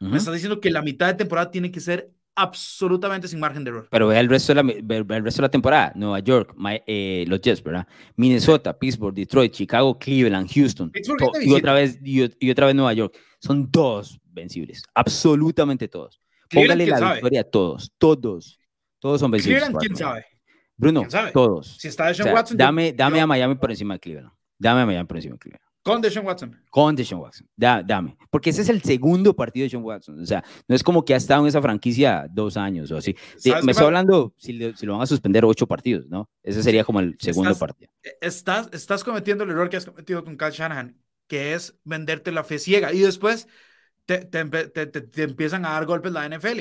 me 0.00 0.16
estás 0.16 0.32
diciendo 0.32 0.60
que 0.60 0.70
la 0.70 0.80
mitad 0.82 1.08
de 1.08 1.14
temporada 1.14 1.50
tiene 1.50 1.70
que 1.70 1.80
ser 1.80 2.10
absolutamente 2.34 3.28
sin 3.28 3.38
margen 3.38 3.64
de 3.64 3.70
error. 3.70 3.88
Pero 3.90 4.08
vea 4.08 4.20
el 4.20 4.28
resto 4.30 4.54
de 4.54 4.62
la, 4.62 4.72
ve- 4.82 5.02
ve 5.02 5.16
el 5.16 5.24
resto 5.24 5.42
de 5.42 5.46
la 5.46 5.50
temporada. 5.50 5.92
Nueva 5.94 6.20
York, 6.20 6.54
eh, 6.86 7.24
los 7.28 7.40
Jets, 7.42 7.62
¿verdad? 7.62 7.86
Minnesota, 8.16 8.78
Pittsburgh, 8.78 9.14
Detroit, 9.14 9.52
Chicago, 9.52 9.98
Cleveland, 9.98 10.48
Houston. 10.54 10.90
Y, 11.42 11.52
otra 11.52 11.74
vez, 11.74 11.98
y 12.02 12.50
otra 12.50 12.66
vez 12.66 12.74
Nueva 12.74 12.94
York. 12.94 13.14
Son 13.40 13.70
todos 13.70 14.18
vencibles. 14.32 14.82
Absolutamente 14.94 15.86
todos. 15.88 16.20
Póngale 16.52 16.86
la 16.86 16.98
sabe. 16.98 17.12
victoria 17.14 17.40
a 17.40 17.44
todos. 17.44 17.92
Todos. 17.98 18.58
Todos 18.98 19.20
son 19.20 19.30
vencibles. 19.30 19.60
Cleveland, 19.62 19.80
quién 19.80 19.96
sabe. 19.96 20.24
Bruno, 20.76 21.00
¿Quién 21.00 21.10
sabe? 21.10 21.30
todos. 21.32 21.76
Si 21.78 21.88
está 21.88 22.06
Deshaun 22.06 22.28
O 22.28 22.32
sea, 22.32 22.34
Watson, 22.34 22.56
dame 22.56 22.92
dame 22.92 23.18
yo- 23.18 23.24
a 23.24 23.26
Miami 23.26 23.54
por 23.54 23.70
encima 23.70 23.94
de 23.94 24.00
Cleveland. 24.00 24.32
Dame 24.58 24.80
a 24.82 24.86
Miami 24.86 25.06
por 25.06 25.16
encima 25.16 25.34
de 25.34 25.38
Cleveland. 25.38 25.64
con 25.82 26.00
Deshaun 26.02 26.26
Watson. 26.26 26.62
Con 26.70 26.94
Deshaun 26.96 27.22
Watson. 27.22 27.48
Da- 27.56 27.82
dame. 27.82 28.16
Porque 28.30 28.50
ese 28.50 28.60
es 28.62 28.68
el 28.68 28.82
segundo 28.82 29.34
partido 29.34 29.62
de 29.62 29.68
Deshaun 29.68 29.84
Watson. 29.84 30.20
O 30.20 30.26
sea, 30.26 30.44
no 30.68 30.74
es 30.74 30.82
como 30.82 31.04
que 31.04 31.14
ha 31.14 31.16
estado 31.16 31.42
en 31.42 31.48
esa 31.48 31.62
franquicia 31.62 32.26
dos 32.30 32.56
años 32.58 32.90
o 32.90 32.98
así. 32.98 33.14
Sí, 33.38 33.48
¿Sabes 33.50 33.64
me 33.64 33.72
pasa? 33.72 33.86
hablando 33.86 34.34
si, 34.36 34.52
le- 34.52 34.76
si 34.76 34.84
lo 34.86 34.92
van 34.94 35.02
a 35.02 35.06
suspender 35.06 35.44
ocho 35.44 35.66
partidos, 35.66 36.06
¿no? 36.08 36.28
Ese 36.42 36.62
sería 36.62 36.84
como 36.84 37.00
el 37.00 37.16
segundo 37.18 37.50
Estás- 37.50 37.60
partido. 37.60 37.90
Estás, 38.20 38.68
estás 38.72 39.02
cometiendo 39.04 39.44
el 39.44 39.50
error 39.50 39.70
que 39.70 39.78
has 39.78 39.86
cometido 39.86 40.22
con 40.24 40.36
Kyle 40.36 40.50
Shanahan, 40.50 40.96
que 41.26 41.54
es 41.54 41.78
venderte 41.84 42.30
la 42.32 42.44
fe 42.44 42.58
ciega 42.58 42.92
y 42.92 42.98
después 43.00 43.48
te, 44.18 44.44
te, 44.68 44.86
te- 44.86 45.00
te- 45.02 45.22
empiezan 45.22 45.64
a 45.64 45.70
dar 45.70 45.86
golpes 45.86 46.12
la 46.12 46.26
NFL. 46.28 46.60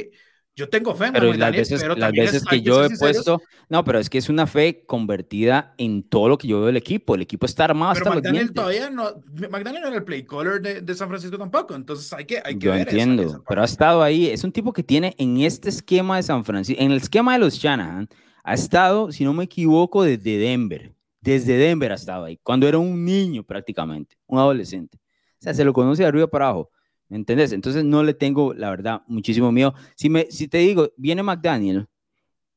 Yo 0.56 0.68
tengo 0.68 0.94
fe 0.94 1.10
Pero 1.14 1.28
las 1.28 1.38
Daniel, 1.40 1.62
veces, 1.62 1.82
pero 1.82 1.96
las 1.96 2.12
veces 2.12 2.36
es- 2.42 2.46
que 2.46 2.62
yo 2.62 2.84
he 2.84 2.90
puesto, 2.98 3.42
no, 3.70 3.86
pero 3.86 3.98
es 4.00 4.10
que 4.10 4.18
es 4.18 4.28
una 4.28 4.46
fe 4.46 4.84
convertida 4.86 5.74
en 5.78 6.04
todo 6.04 6.28
lo 6.28 6.38
que 6.38 6.48
yo 6.50 6.58
veo 6.58 6.66
del 6.68 6.76
equipo. 6.76 7.16
El 7.16 7.22
equipo 7.22 7.46
está 7.46 7.64
armado 7.66 7.94
Pero 7.94 8.06
hasta 8.06 8.10
los 8.16 8.18
McDaniel 8.18 8.44
dientes. 8.48 8.56
todavía 8.56 8.90
no. 8.90 9.50
McDaniel 9.50 9.82
no 9.84 9.88
era 9.88 9.98
el 9.98 10.04
play 10.04 10.26
caller 10.26 10.62
de, 10.62 10.82
de 10.82 10.96
San 10.96 11.08
Francisco 11.08 11.38
tampoco. 11.38 11.76
Entonces 11.76 12.12
hay 12.12 12.26
que, 12.26 12.42
hay 12.44 12.56
que 12.58 12.66
Yo 12.66 12.72
ver 12.72 12.82
esa- 12.82 12.90
entiendo, 12.92 13.24
esa 13.24 13.42
pero 13.48 13.62
ha 13.62 13.66
estado 13.66 14.04
ahí. 14.04 14.28
Es 14.28 14.44
un 14.44 14.52
tipo 14.52 14.74
que 14.74 14.84
tiene 14.84 15.16
en 15.18 15.38
este 15.42 15.70
esquema 15.70 16.18
de 16.18 16.24
San 16.24 16.44
Francisco, 16.44 16.82
en 16.84 16.92
el 16.92 16.98
esquema 16.98 17.34
de 17.34 17.40
los 17.40 17.54
Shanahan, 17.54 18.10
ha 18.44 18.54
estado, 18.54 19.12
si 19.14 19.24
no 19.24 19.34
me 19.34 19.46
equivoco, 19.46 20.04
desde 20.04 20.38
Denver. 20.38 20.94
Desde 21.22 21.56
Denver 21.58 21.92
ha 21.92 21.96
estado 21.96 22.26
ahí, 22.26 22.38
cuando 22.44 22.68
era 22.68 22.78
un 22.80 23.06
niño 23.06 23.44
prácticamente, 23.44 24.18
un 24.26 24.40
adolescente. 24.40 24.98
O 25.40 25.42
sea, 25.42 25.54
se 25.54 25.64
lo 25.64 25.72
conoce 25.74 26.02
de 26.04 26.08
arriba 26.10 26.28
para 26.28 26.46
abajo. 26.50 26.70
¿Me 27.10 27.17
entendés? 27.17 27.52
Entonces 27.52 27.84
no 27.84 28.04
le 28.04 28.13
tengo, 28.13 28.54
la 28.54 28.69
verdad, 28.69 29.02
muchísimo 29.08 29.52
miedo. 29.52 29.74
Si, 29.95 30.10
me, 30.10 30.28
si 30.30 30.48
te 30.48 30.60
digo, 30.60 30.91
viene 30.95 31.24
McDaniel 31.24 31.88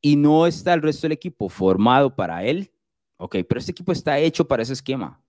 y 0.00 0.16
no 0.16 0.46
está 0.46 0.74
el 0.74 0.82
resto 0.82 1.02
del 1.06 1.12
equipo 1.12 1.48
formado 1.48 2.14
para 2.14 2.44
él, 2.44 2.70
ok, 3.16 3.36
pero 3.48 3.58
este 3.58 3.72
equipo 3.72 3.92
está 3.92 4.18
hecho 4.18 4.46
para 4.46 4.62
ese 4.62 4.74
esquema. 4.74 5.20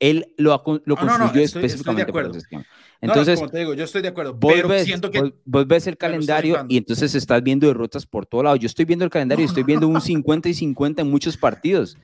Él 0.00 0.34
lo, 0.38 0.50
lo 0.50 0.56
No, 0.56 0.66
no, 0.66 0.78
no, 0.84 0.96
construyó 0.96 1.28
estoy- 1.28 1.44
estoy 1.44 1.60
de 1.62 1.66
específicamente 1.66 2.12
para 2.12 2.28
ese 2.28 2.38
esquema. 2.38 2.66
Entonces, 3.00 3.38
como 3.38 3.50
te 3.50 3.58
digo, 3.58 3.74
yo 3.74 3.84
estoy 3.84 4.02
de 4.02 4.08
acuerdo. 4.08 4.34
vos 4.34 4.52
Pero 4.54 4.68
ves, 4.68 4.84
siento 4.84 5.10
que. 5.10 5.20
vos, 5.20 5.32
vos 5.44 5.66
ves 5.68 5.86
el 5.86 5.96
calendario 5.96 6.66
y 6.68 6.76
entonces 6.78 7.14
estás 7.14 7.42
viendo 7.44 7.68
derrotas 7.68 8.04
por 8.06 8.26
todo 8.26 8.42
lado. 8.42 8.56
Yo 8.56 8.66
estoy 8.66 8.86
viendo 8.86 9.04
el 9.04 9.10
calendario 9.10 9.44
y 9.44 9.46
estoy 9.46 9.62
viendo 9.62 9.86
un 9.86 10.00
50 10.00 10.48
y 10.48 10.54
50 10.54 11.02
en 11.02 11.10
muchos 11.10 11.36
partidos, 11.36 11.96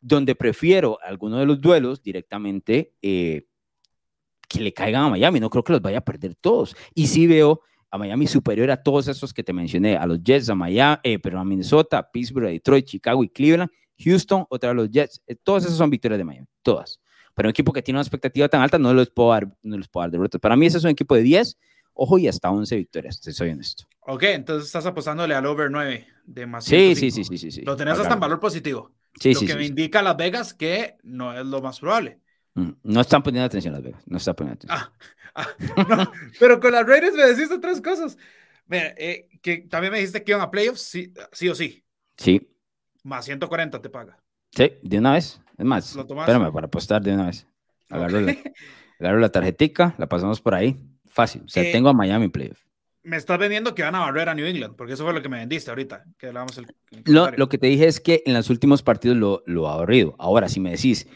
donde 0.00 0.34
prefiero 0.34 0.98
alguno 1.02 1.36
de 1.38 1.44
los 1.46 1.60
duelos 1.60 2.02
directamente 2.02 2.94
eh, 3.02 3.46
que 4.48 4.60
le 4.60 4.72
caigan 4.72 5.04
a 5.04 5.08
Miami. 5.10 5.40
No 5.40 5.50
creo 5.50 5.64
que 5.64 5.72
los 5.72 5.82
vaya 5.82 5.98
a 5.98 6.04
perder 6.04 6.34
todos. 6.34 6.76
Y 6.94 7.06
sí 7.06 7.26
veo 7.26 7.60
a 7.90 7.98
Miami 7.98 8.26
superior 8.26 8.70
a 8.70 8.82
todos 8.82 9.08
esos 9.08 9.32
que 9.32 9.42
te 9.42 9.52
mencioné, 9.52 9.96
a 9.96 10.06
los 10.06 10.22
Jets, 10.22 10.48
a 10.48 10.54
Miami, 10.54 10.98
eh, 11.02 11.18
pero 11.18 11.38
a 11.38 11.44
Minnesota, 11.44 12.08
Pittsburgh, 12.10 12.48
Detroit, 12.48 12.84
Chicago 12.84 13.22
y 13.24 13.28
Cleveland, 13.28 13.70
Houston, 13.98 14.44
otra 14.48 14.70
vez 14.70 14.76
los 14.76 14.90
Jets, 14.90 15.22
eh, 15.26 15.36
todas 15.36 15.64
esas 15.64 15.76
son 15.76 15.90
victorias 15.90 16.18
de 16.18 16.24
Miami, 16.24 16.46
todas. 16.62 17.00
Pero 17.34 17.48
un 17.48 17.50
equipo 17.50 17.72
que 17.72 17.82
tiene 17.82 17.98
una 17.98 18.02
expectativa 18.02 18.48
tan 18.48 18.62
alta 18.62 18.78
no 18.78 18.92
les 18.94 19.10
puedo 19.10 19.30
dar, 19.30 19.48
no 19.62 19.76
les 19.76 19.88
puedo 19.88 20.04
dar 20.04 20.10
derrotas. 20.10 20.40
Para 20.40 20.56
mí 20.56 20.66
ese 20.66 20.78
es 20.78 20.84
un 20.84 20.90
equipo 20.90 21.14
de 21.14 21.22
10, 21.22 21.58
ojo, 21.94 22.18
y 22.18 22.28
hasta 22.28 22.50
11 22.50 22.76
victorias, 22.76 23.18
si 23.22 23.32
soy 23.32 23.50
honesto. 23.50 23.84
Ok, 24.00 24.22
entonces 24.24 24.66
estás 24.66 24.86
apostándole 24.86 25.34
al 25.34 25.46
over 25.46 25.70
9 25.70 26.06
de 26.24 26.46
más. 26.46 26.64
Sí, 26.64 26.94
sí, 26.94 27.10
sí, 27.10 27.24
sí, 27.24 27.38
sí, 27.38 27.50
sí. 27.50 27.62
Lo 27.62 27.76
tenés 27.76 27.98
hasta 27.98 28.14
en 28.14 28.20
valor 28.20 28.40
positivo. 28.40 28.92
Sí, 29.20 29.32
lo 29.34 29.40
sí, 29.40 29.46
que 29.46 29.54
me 29.54 29.64
indica 29.64 30.02
Las 30.02 30.16
Vegas 30.16 30.54
que 30.54 30.96
no 31.02 31.38
es 31.38 31.46
lo 31.46 31.62
más 31.62 31.80
probable. 31.80 32.20
Mm, 32.56 32.70
No 32.82 33.00
están 33.00 33.22
poniendo 33.22 33.46
atención 33.46 33.72
Las 33.74 33.82
Vegas, 33.82 34.02
no 34.06 34.16
están 34.16 34.34
poniendo 34.34 34.58
atención. 34.64 34.92
Ah, 35.34 35.46
ah, 35.46 35.48
no, 36.06 36.12
pero 36.40 36.58
con 36.60 36.72
las 36.72 36.86
Raiders 36.86 37.14
me 37.14 37.22
decís 37.26 37.50
otras 37.50 37.80
cosas. 37.80 38.16
Mira, 38.66 38.94
eh, 38.96 39.28
que 39.42 39.58
también 39.58 39.92
me 39.92 39.98
dijiste 39.98 40.24
que 40.24 40.32
iban 40.32 40.42
a 40.42 40.50
playoffs, 40.50 40.80
sí, 40.82 41.12
sí 41.32 41.48
o 41.48 41.54
sí. 41.54 41.84
Sí, 42.16 42.48
Más 43.04 43.24
140 43.26 43.80
te 43.80 43.88
paga. 43.90 44.18
sí, 44.50 44.72
de 44.82 44.98
una 44.98 45.12
vez. 45.12 45.40
Es 45.58 45.64
más, 45.64 45.94
¿Lo 45.94 46.02
espérame 46.02 46.52
para 46.52 46.66
apostar 46.66 47.02
de 47.02 47.14
una 47.14 47.26
vez. 47.26 47.46
Agarro, 47.88 48.20
la, 48.20 48.36
agarro 49.00 49.20
la 49.20 49.28
tarjetica, 49.28 49.94
la 49.98 50.08
pasamos 50.08 50.40
por 50.40 50.54
ahí. 50.54 50.76
Fácil. 51.06 51.42
O 51.46 51.48
sea, 51.48 51.62
Eh, 51.62 51.72
tengo 51.72 51.88
a 51.88 51.92
Miami 51.94 52.28
playoff. 52.28 52.58
Me 53.02 53.16
estás 53.16 53.38
vendiendo 53.38 53.74
que 53.74 53.82
van 53.84 53.94
a 53.94 54.00
barrer 54.00 54.28
a 54.28 54.34
New 54.34 54.44
England, 54.46 54.74
porque 54.74 54.94
eso 54.94 55.04
fue 55.04 55.12
lo 55.14 55.22
que 55.22 55.28
me 55.28 55.38
vendiste 55.38 55.70
ahorita, 55.70 56.04
que 56.18 56.26
el, 56.28 56.36
el 56.36 56.66
Lo, 57.04 57.30
lo 57.30 57.48
que 57.48 57.56
te 57.56 57.68
dije 57.68 57.86
es 57.86 58.00
que 58.00 58.22
en 58.26 58.34
los 58.34 58.50
últimos 58.50 58.82
partidos 58.82 59.16
lo, 59.16 59.44
lo 59.46 59.68
ha 59.68 59.76
barrido. 59.76 60.16
Ahora, 60.18 60.48
si 60.48 60.58
me 60.58 60.72
decís 60.72 61.06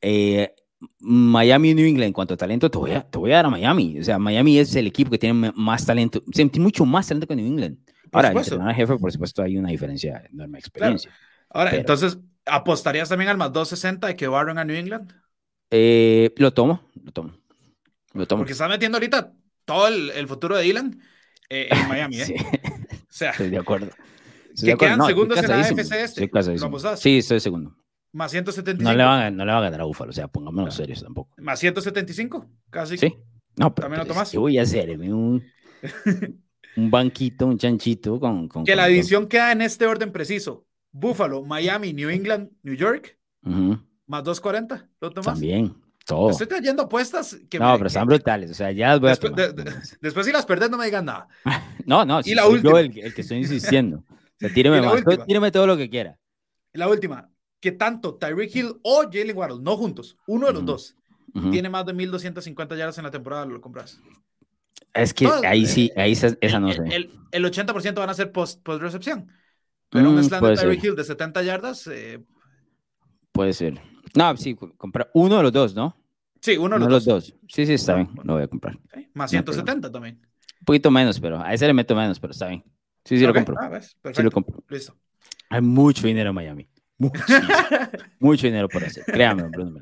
eh, 0.00 0.54
Miami 1.00 1.70
y 1.70 1.74
New 1.74 1.86
England 1.86 2.08
en 2.08 2.12
cuanto 2.12 2.34
a 2.34 2.36
talento, 2.36 2.70
te 2.70 2.78
voy, 2.78 2.92
a, 2.92 3.02
te 3.02 3.18
voy 3.18 3.32
a 3.32 3.36
dar 3.36 3.46
a 3.46 3.50
Miami. 3.50 3.98
O 3.98 4.04
sea, 4.04 4.18
Miami 4.18 4.58
es 4.58 4.74
el 4.76 4.86
equipo 4.86 5.10
que 5.10 5.18
tiene 5.18 5.52
más 5.54 5.84
talento, 5.86 6.22
tiene 6.32 6.50
mucho 6.58 6.84
más 6.84 7.06
talento 7.08 7.26
que 7.26 7.36
New 7.36 7.46
England. 7.46 7.78
Ahora, 8.12 8.28
el 8.28 8.32
supuesto. 8.32 8.54
entrenador 8.54 8.76
jefe, 8.76 8.96
por 8.98 9.12
supuesto, 9.12 9.42
hay 9.42 9.56
una 9.58 9.70
diferencia 9.70 10.22
enorme 10.32 10.58
experiencia. 10.58 11.10
Ahora, 11.50 11.70
pero- 11.70 11.80
entonces, 11.80 12.18
¿apostarías 12.46 13.08
también 13.08 13.28
al 13.30 13.36
más 13.36 13.52
260 13.52 14.06
de 14.06 14.16
que 14.16 14.28
barren 14.28 14.58
a 14.58 14.64
New 14.64 14.76
England? 14.76 15.12
Eh, 15.70 16.32
lo 16.36 16.52
tomo, 16.52 16.80
lo 17.02 17.12
tomo. 17.12 17.32
Lo 18.14 18.26
tomo. 18.26 18.40
Porque 18.40 18.52
estás 18.52 18.68
metiendo 18.70 18.96
ahorita 18.96 19.32
todo 19.64 19.88
el, 19.88 20.10
el 20.10 20.26
futuro 20.26 20.56
de 20.56 20.62
Dylan 20.62 20.98
eh, 21.50 21.68
en 21.70 21.88
Miami, 21.88 22.16
¿eh? 22.20 22.24
Sí, 22.24 22.34
O 22.38 23.06
sea, 23.10 23.30
estoy 23.32 23.50
de 23.50 23.58
acuerdo. 23.58 23.86
Estoy 23.86 23.96
Que 24.56 24.66
de 24.66 24.72
acuerdo. 24.72 24.78
quedan 24.78 24.98
No, 24.98 25.06
segundos 25.06 25.38
en 25.38 25.48
la 25.48 25.60
AFC 25.60 25.92
este. 25.92 26.30
Sí, 26.96 27.18
estoy 27.18 27.40
segundo. 27.40 27.76
Más 28.18 28.30
175. 28.32 28.82
No 28.90 28.96
le, 28.96 29.04
van 29.04 29.20
a, 29.22 29.30
no 29.30 29.44
le 29.44 29.52
van 29.52 29.58
a 29.62 29.64
ganar 29.66 29.80
a 29.80 29.84
Búfalo, 29.84 30.10
o 30.10 30.12
sea, 30.12 30.28
pongámonos 30.28 30.74
Claro. 30.74 30.76
serios 30.84 31.02
tampoco. 31.02 31.34
Más 31.38 31.58
175, 31.58 32.46
casi. 32.70 32.98
Sí. 32.98 33.14
No, 33.56 33.74
pero 33.74 33.86
¿También 33.86 34.00
lo 34.06 34.06
tomás? 34.12 34.30
¿qué 34.30 34.38
voy 34.38 34.58
a 34.58 34.62
hacer? 34.62 34.90
Un, 34.98 35.42
un 36.76 36.90
banquito, 36.90 37.46
un 37.46 37.58
chanchito 37.58 38.18
con... 38.20 38.48
con 38.48 38.64
Que 38.64 38.76
la 38.76 38.84
con- 38.84 38.92
división 38.92 39.26
queda 39.28 39.52
en 39.52 39.62
este 39.62 39.86
orden 39.86 40.12
preciso. 40.12 40.66
Buffalo, 40.92 41.44
Miami, 41.44 41.92
New 41.92 42.08
England, 42.10 42.50
New 42.62 42.74
York, 42.74 43.18
más 43.42 44.24
240. 44.24 44.88
¿Lo 45.00 45.10
tomas? 45.10 45.26
También, 45.26 45.74
todo. 46.06 46.30
Estoy 46.30 46.46
trayendo 46.46 46.82
apuestas 46.84 47.38
que 47.50 47.58
No, 47.58 47.66
me- 47.66 47.72
pero 47.74 47.82
que- 47.84 47.86
están 47.88 48.06
brutales, 48.06 48.50
o 48.50 48.54
sea, 48.54 48.72
ya 48.72 48.88
las 48.88 49.00
voy 49.00 49.08
a 49.08 49.10
Después, 49.10 49.32
tomar. 49.32 49.54
de- 49.54 49.64
de- 49.64 49.76
después 50.00 50.26
si 50.26 50.32
las 50.32 50.46
perdés 50.46 50.70
no 50.70 50.78
me 50.78 50.84
digan 50.86 51.04
nada. 51.04 51.28
No, 51.86 52.04
no, 52.04 52.22
si 52.22 52.34
la 52.34 52.42
soy 52.42 52.54
última. 52.54 52.70
yo 52.72 52.78
el, 52.78 52.98
el 52.98 53.14
que 53.14 53.20
estoy 53.22 53.38
insistiendo. 53.38 53.98
O 54.08 54.38
sea, 54.38 54.52
tíreme 54.52 54.80
más, 54.82 55.02
tíreme 55.26 55.50
todo 55.50 55.66
lo 55.66 55.76
que 55.76 55.88
quiera. 55.88 56.18
La 56.74 56.86
última, 56.88 57.30
que 57.60 57.72
tanto 57.72 58.16
Tyreek 58.16 58.54
Hill 58.54 58.80
o 58.82 59.02
Jalen 59.10 59.36
Waddle, 59.36 59.62
no 59.62 59.76
juntos, 59.76 60.18
uno 60.26 60.46
de 60.46 60.52
los 60.54 60.64
Ujú. 60.64 60.66
dos, 60.66 60.96
Ujú. 61.34 61.48
tiene 61.48 61.68
más 61.70 61.86
de 61.86 61.92
1250 61.94 62.76
yardas 62.76 62.98
en 62.98 63.04
la 63.04 63.10
temporada, 63.10 63.46
lo 63.46 63.60
compras. 63.60 64.02
Es 64.92 65.14
que 65.14 65.26
todo, 65.26 65.42
ahí 65.42 65.66
sí, 65.66 65.90
eh, 65.94 65.94
ahí 65.96 66.12
esa, 66.12 66.36
esa 66.40 66.60
no 66.60 66.72
el, 66.72 66.74
sé. 66.74 66.82
el, 66.86 67.22
el 67.30 67.44
80% 67.44 68.00
van 68.00 68.10
a 68.10 68.14
ser 68.14 68.32
post, 68.32 68.62
post 68.62 68.82
recepción. 68.82 69.30
Pero 69.92 70.10
un 70.10 70.22
Mm, 70.22 70.24
slam 70.24 70.44
puede 70.44 70.52
de 70.54 70.54
Tyreek 70.54 70.84
Hill 70.84 70.96
de 70.96 71.04
70 71.04 71.42
yardas, 71.42 71.86
eh, 71.88 72.24
puede 73.32 73.52
ser. 73.52 73.80
No, 74.14 74.36
sí, 74.36 74.54
comprar 74.76 75.10
uno 75.14 75.36
de 75.36 75.42
los 75.44 75.52
dos, 75.52 75.74
¿no? 75.74 75.96
sí, 76.40 76.56
uno 76.56 76.74
de 76.76 76.78
Uno 76.78 76.86
los 76.86 76.88
de 76.88 76.92
dos. 76.92 76.94
los 76.94 77.04
dos. 77.04 77.34
Sí, 77.48 77.66
sí, 77.66 77.74
está 77.74 77.94
bien, 77.96 78.10
lo 78.24 78.34
voy 78.34 78.44
a 78.44 78.48
comprar. 78.48 78.78
Sí, 78.94 79.08
Más 79.14 79.30
No 79.30 79.38
hay 79.38 79.44
problema. 79.44 79.70
170 79.70 79.90
también. 79.92 80.20
Un 80.60 80.64
poquito 80.66 80.90
menos, 80.90 81.20
pero 81.20 81.40
a 81.42 81.54
ese 81.54 81.66
le 81.66 81.74
meto 81.74 81.96
menos, 81.96 82.20
pero 82.20 82.32
está 82.32 82.48
bien. 82.48 82.64
Sí, 83.04 83.18
sí 83.18 83.26
lo 83.26 83.34
Ok, 83.34 83.34
compro. 83.34 83.60
ah, 83.60 83.80
Sí 84.12 84.22
lo 84.22 84.30
compro. 84.32 84.62
listo. 84.68 84.98
Hay 85.50 85.62
mucho 85.62 86.06
dinero 86.06 86.30
en 86.30 86.36
Miami. 86.36 86.68
Muchísimo. 86.98 87.48
mucho 88.18 88.46
dinero 88.46 88.68
por 88.68 88.84
hacer. 88.84 89.04
Créame, 89.04 89.44
Bruno. 89.44 89.80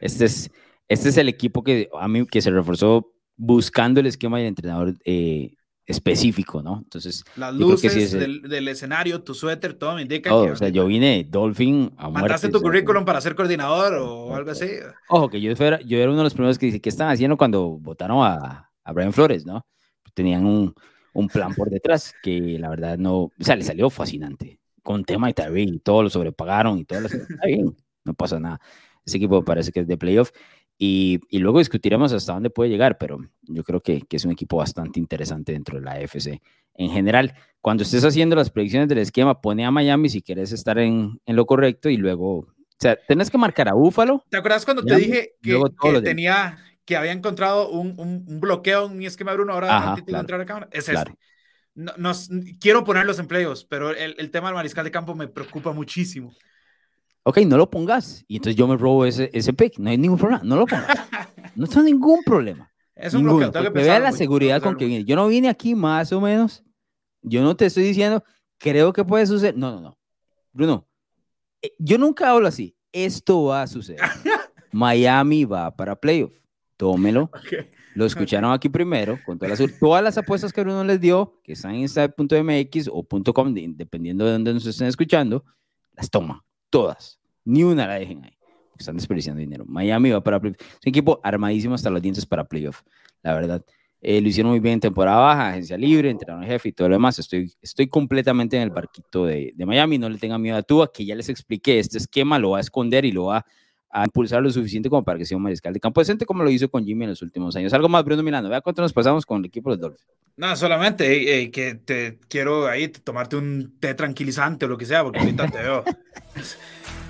Este 0.00 0.26
es, 0.26 0.50
este 0.88 1.08
es 1.08 1.16
el 1.16 1.28
equipo 1.28 1.62
que 1.64 1.88
a 1.98 2.06
mí 2.08 2.26
que 2.26 2.40
se 2.40 2.50
reforzó 2.50 3.12
buscando 3.36 4.00
el 4.00 4.06
esquema 4.06 4.38
del 4.38 4.46
entrenador 4.46 4.94
eh, 5.04 5.54
específico, 5.84 6.62
¿no? 6.62 6.78
Entonces, 6.82 7.24
Las 7.36 7.54
luces 7.54 7.92
sí 7.92 8.02
es 8.02 8.12
el- 8.14 8.20
del, 8.20 8.42
del 8.50 8.68
escenario, 8.68 9.22
tu 9.22 9.34
suéter, 9.34 9.74
todo 9.74 9.94
me 9.94 10.02
indica 10.02 10.30
todo, 10.30 10.46
que 10.46 10.50
o 10.52 10.56
sea, 10.56 10.68
yo 10.68 10.86
vine 10.86 11.26
Dolphin 11.28 11.92
a 11.96 12.04
muerte. 12.08 12.20
mandaste 12.22 12.48
tu 12.48 12.60
currículum 12.60 13.04
para 13.04 13.20
ser 13.20 13.34
coordinador 13.34 13.94
o 13.94 14.34
algo 14.34 14.50
así. 14.50 14.66
Ojo, 15.08 15.28
que 15.30 15.40
yo, 15.40 15.54
fuera, 15.56 15.80
yo 15.82 15.98
era 15.98 16.08
uno 16.08 16.18
de 16.18 16.24
los 16.24 16.34
primeros 16.34 16.58
que 16.58 16.66
dice, 16.66 16.80
¿qué 16.80 16.88
están 16.88 17.08
haciendo 17.08 17.36
cuando 17.36 17.78
votaron 17.78 18.18
a, 18.24 18.70
a 18.84 18.92
Brian 18.92 19.12
Flores, 19.12 19.44
no? 19.46 19.64
Tenían 20.14 20.44
un, 20.46 20.74
un 21.12 21.28
plan 21.28 21.54
por 21.54 21.68
detrás 21.70 22.14
que 22.22 22.58
la 22.58 22.68
verdad 22.70 22.96
no, 22.98 23.16
o 23.18 23.32
sea, 23.40 23.54
le 23.56 23.62
salió 23.64 23.88
fascinante. 23.90 24.58
Con 24.86 25.04
tema 25.04 25.26
de 25.26 25.34
Tyreek 25.34 25.68
y 25.68 25.78
todo 25.80 26.04
lo 26.04 26.10
sobrepagaron 26.10 26.78
y 26.78 26.84
todo 26.84 27.00
lo 27.00 27.06
está 27.08 27.44
bien, 27.44 27.76
no 28.04 28.14
pasa 28.14 28.38
nada. 28.38 28.60
Ese 29.04 29.16
equipo 29.16 29.44
parece 29.44 29.72
que 29.72 29.80
es 29.80 29.88
de 29.88 29.98
playoff 29.98 30.30
y, 30.78 31.20
y 31.28 31.38
luego 31.40 31.58
discutiremos 31.58 32.12
hasta 32.12 32.34
dónde 32.34 32.50
puede 32.50 32.70
llegar, 32.70 32.96
pero 32.96 33.18
yo 33.42 33.64
creo 33.64 33.80
que, 33.80 34.02
que 34.02 34.16
es 34.16 34.24
un 34.24 34.30
equipo 34.30 34.58
bastante 34.58 35.00
interesante 35.00 35.52
dentro 35.52 35.78
de 35.78 35.84
la 35.84 35.92
AFC. 35.92 36.40
En 36.74 36.90
general, 36.90 37.34
cuando 37.60 37.82
estés 37.82 38.04
haciendo 38.04 38.36
las 38.36 38.50
predicciones 38.50 38.88
del 38.88 38.98
esquema, 38.98 39.40
pone 39.40 39.64
a 39.64 39.72
Miami 39.72 40.08
si 40.08 40.22
quieres 40.22 40.52
estar 40.52 40.78
en, 40.78 41.20
en 41.26 41.36
lo 41.36 41.46
correcto 41.46 41.88
y 41.88 41.96
luego, 41.96 42.36
o 42.38 42.46
sea, 42.78 42.96
tenés 43.08 43.28
que 43.28 43.38
marcar 43.38 43.68
a 43.68 43.72
Búfalo 43.72 44.22
¿Te 44.28 44.36
acuerdas 44.36 44.64
cuando 44.64 44.84
te 44.84 44.94
dije 44.94 45.32
que, 45.42 45.60
que 45.82 46.00
tenía, 46.02 46.58
que 46.84 46.96
había 46.96 47.12
encontrado 47.12 47.70
un, 47.70 47.98
un, 47.98 48.24
un 48.28 48.40
bloqueo 48.40 48.86
en 48.86 48.98
mi 48.98 49.06
esquema 49.06 49.32
Bruno 49.32 49.54
ahora 49.54 49.76
Ajá, 49.76 49.96
claro, 50.04 50.20
entrar 50.20 50.40
a 50.40 50.46
cámara? 50.46 50.68
Es 50.70 50.84
claro. 50.84 51.10
este. 51.10 51.26
No, 51.76 51.92
nos- 51.98 52.28
quiero 52.58 52.82
ponerlos 52.84 53.18
en 53.20 53.28
playoffs, 53.28 53.64
pero 53.64 53.90
el, 53.90 54.16
el 54.18 54.30
tema 54.30 54.48
del 54.48 54.54
mariscal 54.56 54.84
de 54.84 54.90
campo 54.90 55.14
me 55.14 55.28
preocupa 55.28 55.72
muchísimo. 55.72 56.34
Ok, 57.22 57.38
no 57.46 57.56
lo 57.56 57.68
pongas. 57.70 58.24
Y 58.26 58.36
entonces 58.36 58.56
yo 58.56 58.66
me 58.66 58.76
robo 58.76 59.04
ese, 59.04 59.30
ese 59.32 59.52
pick. 59.52 59.78
No 59.78 59.90
hay 59.90 59.98
ningún 59.98 60.18
problema. 60.18 60.42
No 60.42 60.56
lo 60.56 60.66
pongas. 60.66 60.86
No 61.54 61.66
tengo 61.66 61.82
ningún 61.82 62.22
problema. 62.24 62.72
Es 62.94 63.12
un 63.14 63.20
Ninguno. 63.24 63.50
bloqueo, 63.50 63.62
que 63.72 63.78
vea 63.80 63.98
la 63.98 64.06
mucho, 64.08 64.18
seguridad 64.18 64.62
con 64.62 64.76
que 64.76 64.86
viene. 64.86 65.04
Yo 65.04 65.16
no 65.16 65.28
vine 65.28 65.48
aquí 65.48 65.74
más 65.74 66.12
o 66.12 66.20
menos. 66.20 66.64
Yo 67.22 67.42
no 67.42 67.54
te 67.56 67.66
estoy 67.66 67.82
diciendo, 67.82 68.24
creo 68.58 68.92
que 68.92 69.04
puede 69.04 69.26
suceder. 69.26 69.56
No, 69.56 69.70
no, 69.72 69.80
no. 69.80 69.98
Bruno, 70.52 70.88
eh, 71.60 71.72
yo 71.78 71.98
nunca 71.98 72.30
hablo 72.30 72.46
así. 72.48 72.74
Esto 72.92 73.44
va 73.44 73.62
a 73.62 73.66
suceder. 73.66 74.00
Miami 74.72 75.44
va 75.44 75.74
para 75.74 75.96
playoff. 75.96 76.32
Tómelo. 76.76 77.30
Lo 77.94 78.04
escucharon 78.04 78.52
aquí 78.52 78.68
primero, 78.68 79.18
con 79.24 79.38
todas 79.38 79.58
las, 79.58 79.78
todas 79.78 80.04
las 80.04 80.18
apuestas 80.18 80.52
que 80.52 80.60
Bruno 80.60 80.84
les 80.84 81.00
dio, 81.00 81.40
que 81.42 81.52
están 81.52 81.74
en 81.76 81.84
esta.mx 81.84 82.90
o 82.92 83.06
.com, 83.32 83.54
de- 83.54 83.70
dependiendo 83.74 84.26
de 84.26 84.32
dónde 84.32 84.52
nos 84.52 84.66
estén 84.66 84.86
escuchando, 84.88 85.44
las 85.94 86.10
toma, 86.10 86.44
todas. 86.68 87.18
Ni 87.46 87.62
una 87.62 87.86
la 87.86 87.94
dejen 87.94 88.22
ahí. 88.24 88.36
porque 88.70 88.82
Están 88.82 88.96
desperdiciando 88.96 89.40
dinero. 89.40 89.64
Miami 89.66 90.10
va 90.10 90.22
para 90.22 90.38
playoff. 90.38 90.60
Es 90.60 90.66
un 90.84 90.90
equipo 90.90 91.20
armadísimo 91.22 91.74
hasta 91.74 91.88
los 91.88 92.02
dientes 92.02 92.26
para 92.26 92.44
playoff, 92.44 92.82
la 93.22 93.32
verdad. 93.34 93.64
Eh, 94.02 94.20
lo 94.20 94.28
hicieron 94.28 94.50
muy 94.50 94.60
bien 94.60 94.74
en 94.74 94.80
temporada 94.80 95.16
baja, 95.16 95.48
agencia 95.48 95.78
libre, 95.78 96.10
entrenador 96.10 96.44
jefe 96.44 96.68
y 96.68 96.72
todo 96.72 96.90
lo 96.90 96.96
demás. 96.96 97.18
Estoy, 97.18 97.50
estoy 97.62 97.86
completamente 97.88 98.56
en 98.58 98.62
el 98.64 98.70
barquito 98.70 99.24
de, 99.24 99.52
de 99.56 99.64
Miami. 99.66 99.96
No 99.96 100.10
le 100.10 100.18
tengan 100.18 100.42
miedo 100.42 100.58
a 100.58 100.62
Tua, 100.62 100.92
que 100.92 101.06
ya 101.06 101.14
les 101.14 101.30
expliqué. 101.30 101.78
Este 101.78 101.96
esquema 101.96 102.38
lo 102.38 102.50
va 102.50 102.58
a 102.58 102.60
esconder 102.60 103.06
y 103.06 103.12
lo 103.12 103.24
va 103.26 103.38
a 103.38 103.46
impulsar 104.04 104.42
lo 104.42 104.50
suficiente 104.50 104.88
como 104.90 105.02
para 105.02 105.18
que 105.18 105.24
sea 105.24 105.36
un 105.36 105.42
mariscal 105.42 105.72
de 105.72 105.80
campo 105.80 106.00
decente 106.00 106.26
como 106.26 106.42
lo 106.44 106.50
hizo 106.50 106.68
con 106.68 106.84
Jimmy 106.84 107.04
en 107.04 107.10
los 107.10 107.22
últimos 107.22 107.54
años. 107.56 107.72
Algo 107.72 107.88
más, 107.88 108.04
Bruno 108.04 108.22
Milano. 108.22 108.48
Vea 108.48 108.60
cuánto 108.60 108.82
nos 108.82 108.92
pasamos 108.92 109.24
con 109.24 109.38
el 109.38 109.46
equipo 109.46 109.70
de 109.70 109.76
los 109.76 109.80
Dolphins. 109.80 110.06
No, 110.36 110.54
solamente 110.54 111.10
eh, 111.10 111.42
eh, 111.44 111.50
que 111.50 111.76
te 111.76 112.18
quiero 112.28 112.66
ahí 112.66 112.88
tomarte 112.88 113.36
un 113.36 113.74
té 113.80 113.94
tranquilizante 113.94 114.66
o 114.66 114.68
lo 114.68 114.76
que 114.76 114.84
sea, 114.84 115.02
porque 115.02 115.18
ahorita 115.20 115.48
te 115.48 115.58
veo. 115.58 115.84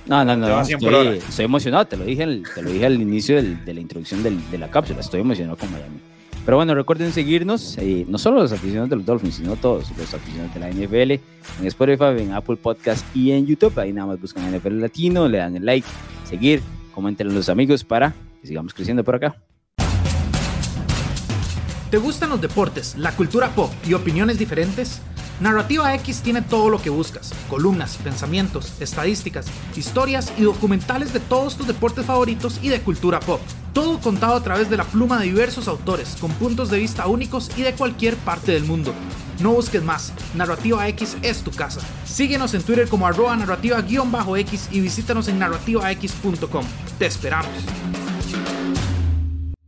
No, 0.07 0.25
no, 0.25 0.37
no. 0.37 0.47
Te 0.47 0.53
va 0.53 0.57
no, 0.59 0.63
a 0.63 0.65
100 0.65 0.79
por 0.79 0.93
estoy, 0.95 1.17
estoy 1.19 1.45
emocionado. 1.45 1.85
Te 1.87 1.97
lo 1.97 2.05
dije, 2.05 2.23
al- 2.23 2.45
te 2.55 2.63
lo 2.63 2.71
dije 2.71 2.87
al 2.87 3.01
inicio 3.01 3.35
del- 3.37 3.65
de 3.65 3.75
la 3.75 3.81
introducción 3.81 4.23
del- 4.23 4.51
de 4.53 4.59
la 4.59 4.71
cápsula. 4.71 5.01
Estoy 5.01 5.21
emocionado 5.21 5.57
con 5.57 5.71
Miami. 5.73 5.99
Pero 6.45 6.59
bueno, 6.59 6.77
recuerden 6.77 7.11
seguirnos, 7.11 7.77
eh, 7.79 8.05
no 8.09 8.17
solo 8.19 8.37
los 8.41 8.53
aficionados 8.53 8.89
de 8.89 8.95
los 8.97 9.05
Dolphins, 9.05 9.35
sino 9.35 9.57
todos 9.57 9.91
los 9.99 10.15
aficionados 10.15 10.55
de 10.55 10.61
la 10.61 10.69
NFL, 10.71 11.11
en 11.61 11.67
Spotify, 11.67 12.23
en 12.23 12.33
Apple 12.35 12.55
Podcast 12.55 13.05
y 13.17 13.33
en 13.33 13.47
YouTube. 13.47 13.77
Ahí 13.81 13.93
nada 13.93 14.07
más 14.07 14.21
buscan 14.21 14.45
NFL 14.57 14.81
Latino, 14.81 15.27
le 15.29 15.39
dan 15.39 15.57
el 15.57 15.65
like, 15.67 15.89
seguir, 16.23 16.63
comenten 16.97 17.29
a 17.29 17.33
los 17.33 17.51
amigos 17.51 17.85
para 17.85 18.15
que 18.41 18.49
sigamos 18.49 18.73
creciendo 18.73 19.05
por 19.05 19.17
acá. 19.17 19.37
¿Te 21.91 21.99
gustan 21.99 22.31
los 22.31 22.41
deportes, 22.41 22.97
la 22.97 23.13
cultura 23.13 23.51
pop 23.51 23.71
y 23.87 23.93
opiniones 23.93 24.39
diferentes? 24.39 25.03
Narrativa 25.39 25.95
X 25.97 26.23
tiene 26.23 26.41
todo 26.41 26.71
lo 26.71 26.81
que 26.81 26.89
buscas. 26.89 27.35
Columnas, 27.51 27.99
pensamientos, 27.99 28.81
estadísticas, 28.81 29.47
historias 29.77 30.33
y 30.39 30.45
documentales 30.45 31.13
de 31.13 31.21
todos 31.21 31.59
tus 31.59 31.67
deportes 31.67 32.07
favoritos 32.07 32.59
y 32.63 32.71
de 32.71 32.81
cultura 32.81 33.21
pop. 33.21 33.43
Todo 33.75 34.01
contado 34.01 34.35
a 34.35 34.43
través 34.43 34.71
de 34.71 34.79
la 34.79 34.85
pluma 34.85 35.19
de 35.19 35.27
diversos 35.27 35.69
autores, 35.69 36.17
con 36.19 36.33
puntos 36.33 36.71
de 36.71 36.79
vista 36.79 37.07
únicos 37.07 37.51
y 37.59 37.63
de 37.63 37.75
cualquier 37.75 38.17
parte 38.17 38.53
del 38.53 38.65
mundo. 38.65 38.95
No 39.41 39.53
busques 39.53 39.83
más, 39.83 40.13
Narrativa 40.35 40.89
X 40.89 41.17
es 41.23 41.43
tu 41.43 41.51
casa. 41.51 41.81
Síguenos 42.05 42.55
en 42.55 42.63
Twitter 42.63 42.89
como 42.89 43.07
arroba 43.07 43.37
narrativa-x 43.37 44.69
y 44.71 44.81
visítanos 44.81 45.29
en 45.29 45.39
narrativax.com. 45.39 46.65
Te 46.99 47.07
esperamos. 47.07 47.53